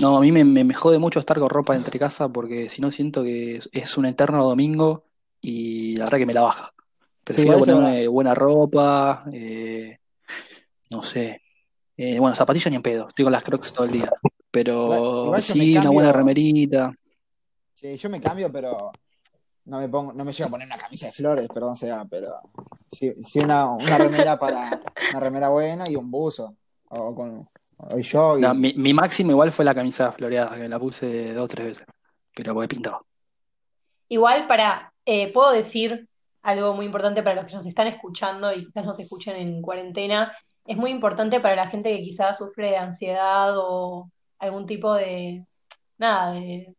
No, 0.00 0.16
a 0.16 0.20
mí 0.20 0.30
me, 0.30 0.44
me, 0.44 0.62
me 0.64 0.74
jode 0.74 0.98
mucho 0.98 1.18
estar 1.18 1.38
con 1.38 1.50
ropa 1.50 1.72
de 1.72 1.80
entre 1.80 1.98
casa 1.98 2.28
porque 2.28 2.68
si 2.68 2.80
no 2.80 2.90
siento 2.90 3.22
que 3.22 3.56
es, 3.56 3.68
es 3.72 3.98
un 3.98 4.06
eterno 4.06 4.44
domingo 4.44 5.04
y 5.40 5.96
la 5.96 6.04
verdad 6.04 6.18
que 6.18 6.26
me 6.26 6.34
la 6.34 6.42
baja. 6.42 6.72
Prefiero 7.34 7.58
es 7.58 7.66
ponerme 7.66 8.08
buena 8.08 8.34
ropa, 8.34 9.24
eh, 9.32 9.98
no 10.90 11.02
sé. 11.02 11.40
Eh, 11.96 12.18
bueno, 12.18 12.34
zapatillas 12.36 12.70
ni 12.70 12.76
en 12.76 12.82
pedo, 12.82 13.08
estoy 13.08 13.24
con 13.24 13.32
las 13.32 13.42
Crocs 13.42 13.72
todo 13.72 13.86
el 13.86 13.92
día. 13.92 14.10
Pero 14.50 14.84
Igual- 14.84 15.24
igual 15.24 15.42
sí, 15.42 15.76
una 15.76 15.90
buena 15.90 16.12
remerita. 16.12 16.92
Sí, 17.74 17.96
yo 17.96 18.08
me 18.10 18.20
cambio, 18.20 18.50
pero 18.50 18.90
no 19.66 19.78
me 19.78 19.88
pongo, 19.88 20.12
no 20.12 20.24
me 20.24 20.32
llevo 20.32 20.48
a 20.48 20.50
poner 20.50 20.66
una 20.66 20.78
camisa 20.78 21.06
de 21.06 21.12
flores, 21.12 21.48
perdón 21.52 21.76
sea, 21.76 22.04
pero 22.06 22.40
sí, 22.90 23.14
sí 23.22 23.40
una, 23.40 23.66
una 23.66 23.98
remera 23.98 24.38
para 24.38 24.80
una 25.10 25.20
remera 25.20 25.48
buena 25.50 25.84
y 25.88 25.96
un 25.96 26.10
buzo. 26.10 26.56
O 26.90 27.14
con 27.14 27.48
o 27.80 27.98
yo 27.98 28.38
y 28.38 28.40
No, 28.40 28.54
mi, 28.54 28.72
mi 28.74 28.94
máximo 28.94 29.30
igual 29.30 29.52
fue 29.52 29.64
la 29.64 29.74
camisa 29.74 30.10
floreada, 30.10 30.56
que 30.56 30.68
la 30.68 30.78
puse 30.78 31.32
dos 31.34 31.44
o 31.44 31.48
tres 31.48 31.66
veces. 31.66 31.86
Pero 32.34 32.54
porque 32.54 32.68
pintaba. 32.68 33.02
Igual 34.08 34.46
para, 34.48 34.92
eh, 35.04 35.32
puedo 35.32 35.50
decir 35.50 36.07
algo 36.42 36.74
muy 36.74 36.86
importante 36.86 37.22
para 37.22 37.36
los 37.36 37.46
que 37.46 37.56
nos 37.56 37.66
están 37.66 37.88
escuchando 37.88 38.52
y 38.52 38.66
quizás 38.66 38.84
nos 38.84 38.98
escuchen 38.98 39.36
en 39.36 39.62
cuarentena. 39.62 40.36
Es 40.64 40.76
muy 40.76 40.90
importante 40.90 41.40
para 41.40 41.56
la 41.56 41.68
gente 41.68 41.96
que 41.96 42.02
quizás 42.02 42.38
sufre 42.38 42.70
de 42.70 42.76
ansiedad 42.76 43.54
o 43.56 44.10
algún 44.38 44.66
tipo 44.66 44.94
de, 44.94 45.44
nada, 45.98 46.32
de, 46.32 46.74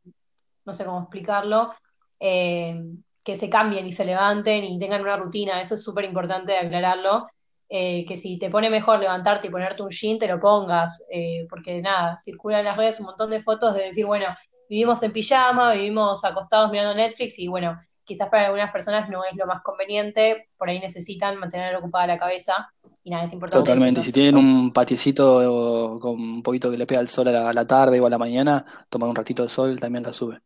no 0.65 0.73
sé 0.73 0.85
cómo 0.85 1.01
explicarlo, 1.01 1.73
eh, 2.19 2.81
que 3.23 3.35
se 3.35 3.49
cambien 3.49 3.87
y 3.87 3.93
se 3.93 4.05
levanten 4.05 4.63
y 4.63 4.79
tengan 4.79 5.01
una 5.01 5.17
rutina. 5.17 5.61
Eso 5.61 5.75
es 5.75 5.83
súper 5.83 6.05
importante 6.05 6.57
aclararlo. 6.57 7.27
Eh, 7.71 8.03
que 8.07 8.17
si 8.17 8.39
te 8.39 8.49
pone 8.49 8.67
mejor 8.71 8.99
levantarte 8.99 9.47
y 9.47 9.51
ponerte 9.51 9.83
un 9.83 9.91
jean, 9.91 10.17
te 10.17 10.27
lo 10.27 10.39
pongas, 10.39 11.05
eh, 11.11 11.45
porque 11.47 11.81
nada, 11.83 12.17
circulan 12.17 12.61
en 12.61 12.65
las 12.65 12.77
redes 12.77 12.99
un 12.99 13.05
montón 13.05 13.29
de 13.29 13.43
fotos 13.43 13.75
de 13.75 13.83
decir, 13.83 14.07
bueno, 14.07 14.25
vivimos 14.67 15.03
en 15.03 15.13
pijama, 15.13 15.73
vivimos 15.73 16.25
acostados 16.25 16.71
mirando 16.71 16.95
Netflix 16.95 17.37
y 17.37 17.47
bueno, 17.47 17.79
quizás 18.09 18.27
para 18.27 18.45
algunas 18.45 18.71
personas 18.71 19.07
no 19.07 19.23
es 19.23 19.35
lo 19.35 19.45
más 19.45 19.61
conveniente, 19.61 20.49
por 20.57 20.67
ahí 20.67 20.79
necesitan 20.79 21.37
mantener 21.37 21.75
ocupada 21.75 22.07
la 22.07 22.17
cabeza 22.17 22.73
y 23.03 23.11
nada, 23.11 23.25
es 23.25 23.33
importante. 23.33 23.63
Totalmente. 23.63 24.01
Si 24.01 24.11
tienen 24.11 24.35
un 24.35 24.73
patiecito 24.73 25.99
con 26.01 26.19
un 26.19 26.41
poquito 26.41 26.71
que 26.71 26.77
le 26.77 26.87
pega 26.87 27.01
el 27.01 27.07
sol 27.07 27.27
a 27.27 27.31
la, 27.31 27.49
a 27.49 27.53
la 27.53 27.67
tarde 27.67 27.99
o 27.99 28.07
a 28.07 28.09
la 28.09 28.17
mañana, 28.17 28.65
tomar 28.89 29.09
un 29.09 29.15
ratito 29.15 29.43
de 29.43 29.49
sol 29.49 29.79
también 29.79 30.03
la 30.03 30.11
sube. 30.11 30.39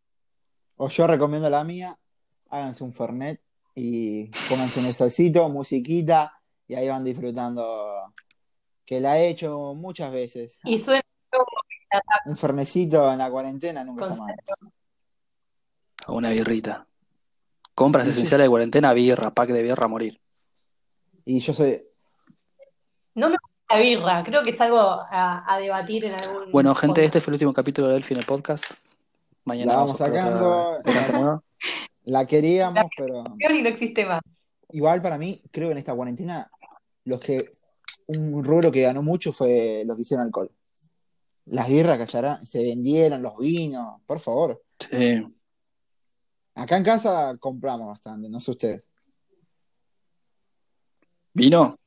O 0.76 0.90
yo 0.90 1.08
recomiendo 1.08 1.50
la 1.50 1.64
mía, 1.64 1.98
háganse 2.50 2.84
un 2.84 2.92
Fernet 2.92 3.40
y 3.76 4.26
pónganse 4.50 4.82
un 4.82 4.94
solcito, 4.94 5.48
musiquita, 5.48 6.38
y 6.68 6.76
ahí 6.76 6.90
van 6.90 7.06
disfrutando. 7.06 8.14
Que 8.86 9.00
la 9.00 9.18
he 9.18 9.30
hecho 9.30 9.74
muchas 9.74 10.12
veces. 10.12 10.60
Y 10.66 10.78
suena 10.78 11.02
como 11.32 11.46
Un 12.26 12.36
Fernecito 12.36 13.10
en 13.10 13.20
la 13.20 13.32
cuarentena 13.32 13.86
nunca 13.86 14.08
está 14.08 14.22
mal. 14.22 14.36
O 16.08 16.16
una 16.16 16.32
birrita. 16.32 16.86
Compras 17.76 18.08
esenciales 18.08 18.46
de 18.46 18.50
cuarentena, 18.50 18.94
birra, 18.94 19.32
pack 19.34 19.50
de 19.50 19.64
birra 19.64 19.86
a 19.86 19.88
morir. 19.88 20.20
Y 21.26 21.40
yo 21.40 21.54
soy, 21.54 21.82
No 23.16 23.30
me 23.30 23.38
gusta 23.42 23.76
la 23.76 23.80
birra, 23.80 24.24
creo 24.24 24.44
que 24.44 24.52
es 24.52 24.62
algo 24.62 24.80
a, 24.80 25.44
a 25.52 25.58
debatir 25.60 26.06
en 26.06 26.14
algún 26.14 26.52
Bueno, 26.52 26.76
gente, 26.76 27.02
podcast. 27.02 27.06
este 27.06 27.22
fue 27.22 27.32
el 27.32 27.36
último 27.36 27.54
capítulo 27.54 27.88
de 27.88 27.94
Delphi 27.96 28.14
en 28.14 28.20
el 28.20 28.26
podcast. 28.26 28.66
Mañana 29.46 29.74
la 29.74 29.78
vamos 29.80 29.98
sacando, 29.98 30.78
la 32.04 32.26
queríamos, 32.26 32.86
pero 32.98 33.24
Y 33.40 33.62
no 33.62 33.70
existe 33.70 34.06
más. 34.06 34.22
igual 34.72 35.02
para 35.02 35.18
mí, 35.18 35.42
creo 35.52 35.68
que 35.70 35.74
en 35.74 35.78
esta 35.80 35.96
cuarentena, 35.96 36.50
los 37.06 37.20
que 37.20 37.52
un 38.08 38.44
rubro 38.44 38.72
que 38.72 38.82
ganó 38.82 39.02
mucho 39.02 39.34
fue 39.34 39.84
los 39.86 39.96
que 39.96 40.02
hicieron 40.04 40.26
alcohol. 40.28 40.52
Las 41.46 41.68
birras 41.68 41.98
que 41.98 42.06
se, 42.08 42.46
se 42.46 42.64
vendieron, 42.64 43.22
los 43.22 43.38
vinos, 43.38 44.02
por 44.06 44.20
favor. 44.20 44.62
Sí. 44.80 45.26
Acá 46.56 46.78
en 46.78 46.84
casa 46.84 47.36
compramos 47.40 47.88
bastante, 47.88 48.30
no 48.30 48.40
sé 48.40 48.52
ustedes. 48.52 48.90
¿Vino? 51.34 51.78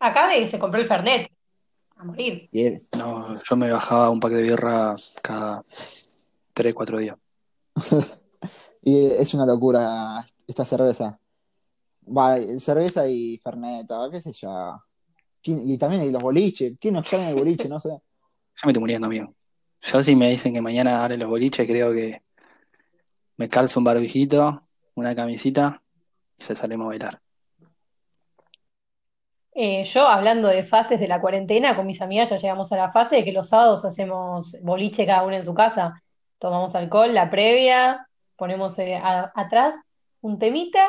Acá 0.00 0.28
se 0.46 0.58
compró 0.58 0.80
el 0.80 0.86
Fernet. 0.86 1.28
A 1.96 2.04
morir. 2.04 2.48
Él- 2.52 2.82
No, 2.96 3.40
yo 3.42 3.56
me 3.56 3.70
bajaba 3.70 4.10
un 4.10 4.20
pack 4.20 4.32
de 4.32 4.42
birra 4.42 4.94
cada 5.22 5.64
3, 6.54 6.74
4 6.74 6.98
días. 6.98 7.16
Y 8.80 9.06
es 9.06 9.34
una 9.34 9.44
locura 9.44 10.24
esta 10.46 10.64
cerveza. 10.64 11.18
Va, 12.06 12.36
cerveza 12.58 13.06
y 13.08 13.36
Ferneta, 13.38 14.08
qué 14.10 14.22
sé 14.22 14.32
yo. 14.32 14.80
¿Quién- 15.42 15.68
Y 15.68 15.76
también 15.76 16.02
hay 16.02 16.10
los 16.12 16.22
boliches. 16.22 16.74
¿Quién 16.80 16.94
no 16.94 17.00
está 17.00 17.20
en 17.20 17.28
el 17.30 17.34
boliche? 17.34 17.68
No 17.68 17.80
sé. 17.80 17.88
Yo 17.90 17.98
me 18.64 18.70
estoy 18.72 18.80
muriendo, 18.80 19.06
amigo. 19.08 19.34
Yo 19.82 20.02
si 20.02 20.16
me 20.16 20.30
dicen 20.30 20.54
que 20.54 20.62
mañana 20.62 21.02
abren 21.04 21.20
los 21.20 21.28
boliches, 21.28 21.66
creo 21.66 21.92
que 21.92 22.22
me 23.38 23.48
calzo 23.48 23.80
un 23.80 23.84
barbijito, 23.84 24.62
una 24.94 25.14
camisita 25.14 25.82
y 26.38 26.42
se 26.44 26.54
salimos 26.54 26.84
a 26.84 26.88
bailar. 26.88 27.20
Eh, 29.54 29.82
yo, 29.84 30.06
hablando 30.06 30.46
de 30.48 30.62
fases 30.62 31.00
de 31.00 31.08
la 31.08 31.20
cuarentena, 31.20 31.74
con 31.74 31.86
mis 31.86 32.00
amigas 32.00 32.30
ya 32.30 32.36
llegamos 32.36 32.70
a 32.72 32.76
la 32.76 32.92
fase 32.92 33.16
de 33.16 33.24
que 33.24 33.32
los 33.32 33.48
sábados 33.48 33.84
hacemos 33.84 34.56
boliche 34.62 35.04
cada 35.06 35.24
una 35.24 35.36
en 35.38 35.44
su 35.44 35.52
casa. 35.54 36.00
Tomamos 36.38 36.74
alcohol, 36.76 37.12
la 37.12 37.28
previa, 37.30 38.08
ponemos 38.36 38.78
eh, 38.78 38.94
a- 38.94 39.32
atrás 39.34 39.74
un 40.20 40.38
temita 40.38 40.84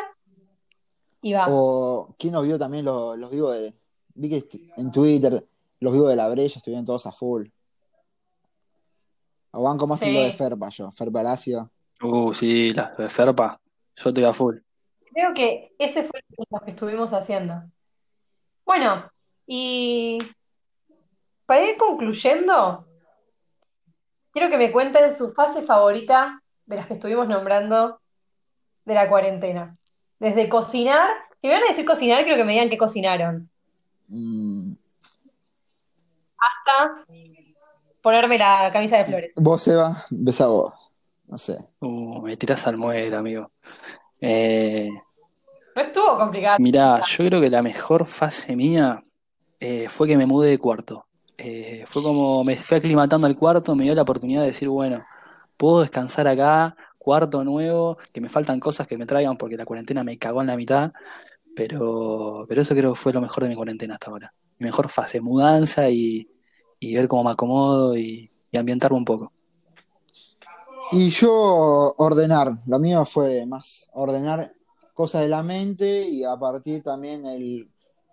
y 1.21 1.33
va. 1.33 1.47
O 1.49 2.13
quién 2.19 2.33
nos 2.33 2.45
vio 2.45 2.59
también 2.59 2.85
los, 2.85 3.17
los 3.17 3.31
vivos 3.31 3.55
de. 3.55 3.73
Vi 4.13 4.29
que 4.29 4.71
en 4.77 4.91
Twitter 4.91 5.47
los 5.79 5.93
vivos 5.93 6.09
de 6.09 6.15
la 6.15 6.27
brecha 6.29 6.59
estuvieron 6.59 6.85
todos 6.85 7.05
a 7.07 7.11
full. 7.11 7.47
O 9.51 9.63
van 9.63 9.77
como 9.79 9.95
hacen 9.95 10.09
Sí. 10.09 10.13
lo 10.13 10.21
de 10.21 10.31
Ferpa 10.31 10.69
yo, 10.69 10.91
Fer 10.91 11.11
Palacio. 11.11 11.71
Uh, 12.01 12.33
sí, 12.33 12.69
la 12.71 12.93
de 12.97 13.09
Ferpa. 13.09 13.59
Yo 13.95 14.09
estoy 14.09 14.23
a 14.23 14.33
full. 14.33 14.57
Creo 15.13 15.33
que 15.33 15.73
ese 15.77 16.03
fue 16.03 16.21
lo 16.49 16.59
que 16.61 16.69
estuvimos 16.69 17.11
haciendo. 17.13 17.61
Bueno, 18.65 19.11
y 19.45 20.19
para 21.45 21.65
ir 21.65 21.77
concluyendo, 21.77 22.85
quiero 24.31 24.49
que 24.49 24.57
me 24.57 24.71
cuenten 24.71 25.11
su 25.11 25.33
fase 25.33 25.63
favorita 25.63 26.41
de 26.65 26.75
las 26.75 26.87
que 26.87 26.93
estuvimos 26.93 27.27
nombrando 27.27 27.99
de 28.85 28.93
la 28.93 29.09
cuarentena. 29.09 29.75
Desde 30.19 30.47
cocinar, 30.47 31.09
si 31.41 31.47
me 31.47 31.55
van 31.55 31.63
a 31.63 31.69
decir 31.69 31.85
cocinar, 31.85 32.23
quiero 32.23 32.37
que 32.37 32.43
me 32.43 32.53
digan 32.53 32.69
qué 32.69 32.77
cocinaron. 32.77 33.49
Mm, 34.07 34.73
Hasta 36.37 37.05
ponerme 38.01 38.37
la 38.37 38.69
camisa 38.71 38.97
de 38.97 39.05
flores. 39.05 39.31
Vos, 39.35 39.67
Eva, 39.67 39.97
ves 40.11 40.41
a 40.41 40.47
vos. 40.47 40.88
No 41.29 41.37
sé. 41.37 41.57
Uh, 41.79 42.21
me 42.21 42.37
tirás 42.37 42.65
al 42.67 42.77
muere, 42.77 43.15
amigo. 43.15 43.51
Eh, 44.21 44.89
No 45.75 45.81
estuvo 45.81 46.17
complicado. 46.17 46.57
mirá, 46.57 47.01
yo 47.01 47.25
creo 47.25 47.41
que 47.41 47.49
la 47.49 47.61
mejor 47.61 48.05
fase 48.05 48.55
mía 48.55 49.03
eh, 49.59 49.87
fue 49.89 50.07
que 50.07 50.17
me 50.17 50.25
mudé 50.25 50.49
de 50.51 50.57
cuarto. 50.59 51.05
Eh, 51.37 51.85
fue 51.87 52.03
como 52.03 52.43
me 52.43 52.57
fui 52.57 52.77
aclimatando 52.77 53.27
al 53.27 53.35
cuarto, 53.37 53.75
me 53.75 53.85
dio 53.85 53.95
la 53.95 54.01
oportunidad 54.03 54.41
de 54.41 54.47
decir, 54.47 54.69
bueno, 54.69 55.05
puedo 55.57 55.81
descansar 55.81 56.27
acá, 56.27 56.75
cuarto 56.97 57.43
nuevo, 57.45 57.97
que 58.13 58.21
me 58.21 58.29
faltan 58.29 58.59
cosas 58.59 58.87
que 58.87 58.97
me 58.97 59.05
traigan 59.05 59.37
porque 59.37 59.57
la 59.57 59.65
cuarentena 59.65 60.03
me 60.03 60.17
cagó 60.17 60.41
en 60.41 60.47
la 60.47 60.57
mitad, 60.57 60.91
pero, 61.55 62.45
pero 62.49 62.61
eso 62.61 62.75
creo 62.75 62.93
que 62.93 62.99
fue 62.99 63.13
lo 63.13 63.21
mejor 63.21 63.43
de 63.43 63.49
mi 63.49 63.55
cuarentena 63.55 63.95
hasta 63.95 64.11
ahora. 64.11 64.33
Mi 64.59 64.65
mejor 64.67 64.89
fase, 64.89 65.21
mudanza 65.21 65.89
y, 65.89 66.29
y 66.79 66.95
ver 66.95 67.07
cómo 67.09 67.23
me 67.25 67.31
acomodo 67.31 67.97
y, 67.97 68.31
y 68.51 68.57
ambientarme 68.57 68.97
un 68.97 69.05
poco. 69.05 69.33
Y 70.91 71.09
yo 71.09 71.93
ordenar. 71.97 72.59
Lo 72.65 72.79
mío 72.79 73.05
fue 73.05 73.45
más 73.45 73.89
ordenar 73.93 74.53
cosas 74.93 75.21
de 75.21 75.29
la 75.29 75.43
mente 75.43 76.01
y 76.07 76.23
a 76.23 76.35
partir 76.37 76.83
también 76.83 77.25
el, 77.25 77.69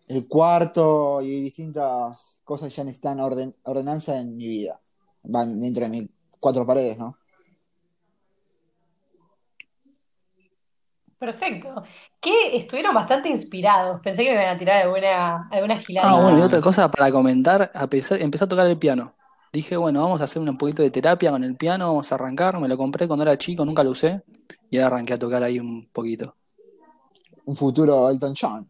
el 0.06 0.28
cuarto 0.28 1.20
y 1.22 1.40
distintas 1.42 2.40
cosas 2.44 2.74
ya 2.74 2.84
necesitan 2.84 3.20
orden, 3.20 3.54
ordenanza 3.64 4.18
en 4.18 4.36
mi 4.36 4.46
vida. 4.46 4.80
Van 5.22 5.60
dentro 5.60 5.84
de 5.84 5.88
mis 5.88 6.08
cuatro 6.38 6.66
paredes, 6.66 6.98
¿no? 6.98 7.16
Perfecto. 11.18 11.82
Que 12.20 12.56
estuvieron 12.56 12.94
bastante 12.94 13.28
inspirados. 13.30 14.00
Pensé 14.02 14.22
que 14.22 14.30
me 14.30 14.34
iban 14.34 14.54
a 14.54 14.58
tirar 14.58 14.82
alguna, 14.82 15.48
alguna 15.50 15.76
gilada. 15.76 16.10
Ah, 16.10 16.22
bueno, 16.22 16.38
y 16.38 16.42
otra 16.42 16.60
cosa 16.60 16.90
para 16.90 17.10
comentar, 17.10 17.70
a 17.74 17.86
pesar, 17.86 18.20
empecé 18.20 18.44
a 18.44 18.48
tocar 18.48 18.66
el 18.66 18.78
piano. 18.78 19.14
Dije, 19.56 19.74
bueno, 19.74 20.02
vamos 20.02 20.20
a 20.20 20.24
hacer 20.24 20.42
un 20.42 20.58
poquito 20.58 20.82
de 20.82 20.90
terapia 20.90 21.30
con 21.30 21.42
el 21.42 21.56
piano, 21.56 21.86
vamos 21.86 22.12
a 22.12 22.14
arrancar. 22.14 22.60
Me 22.60 22.68
lo 22.68 22.76
compré 22.76 23.06
cuando 23.08 23.22
era 23.22 23.38
chico, 23.38 23.64
nunca 23.64 23.82
lo 23.82 23.92
usé. 23.92 24.22
Y 24.68 24.76
ahora 24.76 24.96
arranqué 24.96 25.14
a 25.14 25.16
tocar 25.16 25.42
ahí 25.42 25.58
un 25.58 25.88
poquito. 25.90 26.36
Un 27.46 27.56
futuro 27.56 28.10
Elton 28.10 28.34
John. 28.38 28.68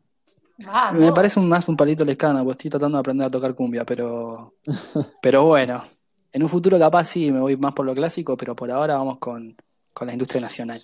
Vamos. 0.59 1.01
Me 1.01 1.12
parece 1.12 1.40
un- 1.40 1.49
más 1.49 1.68
un 1.68 1.77
palito 1.77 2.05
lescano, 2.05 2.38
porque 2.44 2.53
estoy 2.59 2.70
tratando 2.70 2.99
de 2.99 3.01
aprender 3.01 3.27
a 3.27 3.31
tocar 3.33 3.53
cumbia, 3.57 3.85
pero, 3.85 4.55
pero 5.20 5.44
bueno, 5.46 5.83
en 6.31 6.42
un 6.44 6.49
futuro 6.49 6.79
capaz 6.79 7.07
sí 7.07 7.33
me 7.33 7.40
voy 7.40 7.57
más 7.57 7.72
por 7.72 7.85
lo 7.85 7.92
clásico, 7.92 8.37
pero 8.37 8.55
por 8.55 8.70
ahora 8.70 8.94
vamos 8.96 9.18
con, 9.18 9.57
con 9.92 10.07
la 10.07 10.12
industria 10.12 10.40
nacional. 10.40 10.81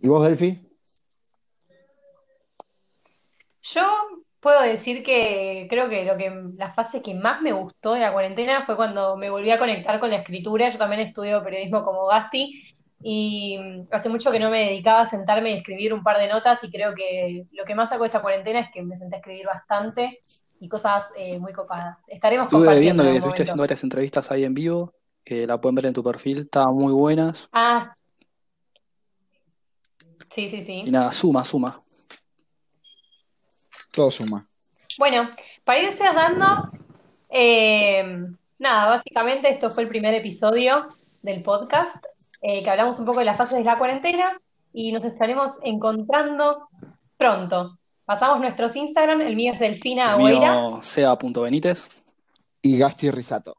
¿Y 0.00 0.08
vos, 0.08 0.24
Delphi? 0.26 0.66
Yo 3.64 3.82
puedo 4.46 4.62
decir 4.62 5.02
que 5.02 5.66
creo 5.68 5.88
que 5.88 6.04
lo 6.04 6.16
que 6.16 6.32
la 6.56 6.72
fase 6.72 7.02
que 7.02 7.16
más 7.16 7.42
me 7.42 7.50
gustó 7.50 7.94
de 7.94 8.00
la 8.02 8.12
cuarentena 8.12 8.64
fue 8.64 8.76
cuando 8.76 9.16
me 9.16 9.28
volví 9.28 9.50
a 9.50 9.58
conectar 9.58 9.98
con 9.98 10.08
la 10.08 10.18
escritura. 10.18 10.70
Yo 10.70 10.78
también 10.78 11.00
estudio 11.00 11.42
periodismo 11.42 11.84
como 11.84 12.06
Gasti 12.06 12.52
y 13.02 13.58
mm, 13.58 13.88
hace 13.90 14.08
mucho 14.08 14.30
que 14.30 14.38
no 14.38 14.48
me 14.48 14.66
dedicaba 14.66 15.00
a 15.00 15.06
sentarme 15.06 15.50
y 15.50 15.56
escribir 15.56 15.92
un 15.92 16.04
par 16.04 16.18
de 16.18 16.28
notas 16.28 16.62
y 16.62 16.70
creo 16.70 16.94
que 16.94 17.44
lo 17.50 17.64
que 17.64 17.74
más 17.74 17.90
saco 17.90 18.04
de 18.04 18.06
esta 18.06 18.22
cuarentena 18.22 18.60
es 18.60 18.68
que 18.72 18.84
me 18.84 18.96
senté 18.96 19.16
a 19.16 19.18
escribir 19.18 19.46
bastante 19.46 20.20
y 20.60 20.68
cosas 20.68 21.12
eh, 21.18 21.40
muy 21.40 21.52
copadas. 21.52 21.98
Estaremos 22.06 22.46
Estuve 22.46 22.78
viendo 22.78 23.02
en 23.02 23.10
que 23.10 23.16
estuviste 23.16 23.42
haciendo 23.42 23.64
varias 23.64 23.82
entrevistas 23.82 24.30
ahí 24.30 24.44
en 24.44 24.54
vivo, 24.54 24.94
que 25.24 25.44
la 25.44 25.60
pueden 25.60 25.74
ver 25.74 25.86
en 25.86 25.92
tu 25.92 26.04
perfil, 26.04 26.38
estaban 26.42 26.72
muy 26.72 26.92
buenas. 26.92 27.48
Ah, 27.50 27.92
sí, 30.30 30.48
sí, 30.48 30.58
Y 30.58 30.62
sí. 30.62 30.84
nada, 30.84 31.10
suma, 31.10 31.44
suma. 31.44 31.82
Todo 33.96 34.10
suma. 34.10 34.46
Bueno, 34.98 35.30
para 35.64 35.80
ir 35.80 35.90
cerrando, 35.92 36.70
eh, 37.30 38.04
nada, 38.58 38.90
básicamente 38.90 39.48
esto 39.48 39.70
fue 39.70 39.84
el 39.84 39.88
primer 39.88 40.12
episodio 40.12 40.86
del 41.22 41.42
podcast, 41.42 42.04
eh, 42.42 42.62
que 42.62 42.68
hablamos 42.68 42.98
un 42.98 43.06
poco 43.06 43.20
de 43.20 43.24
las 43.24 43.38
fases 43.38 43.56
de 43.56 43.64
la 43.64 43.78
cuarentena 43.78 44.38
y 44.74 44.92
nos 44.92 45.02
estaremos 45.02 45.52
encontrando 45.62 46.68
pronto. 47.16 47.78
Pasamos 48.04 48.38
nuestros 48.38 48.76
Instagram, 48.76 49.22
el 49.22 49.34
mío 49.34 49.54
es 49.54 49.60
Delfina 49.60 50.04
El 50.04 50.10
Agüera. 50.10 50.82
sea.benítez. 50.82 51.88
Y 52.60 52.76
Gasti 52.76 53.10
Risato. 53.10 53.56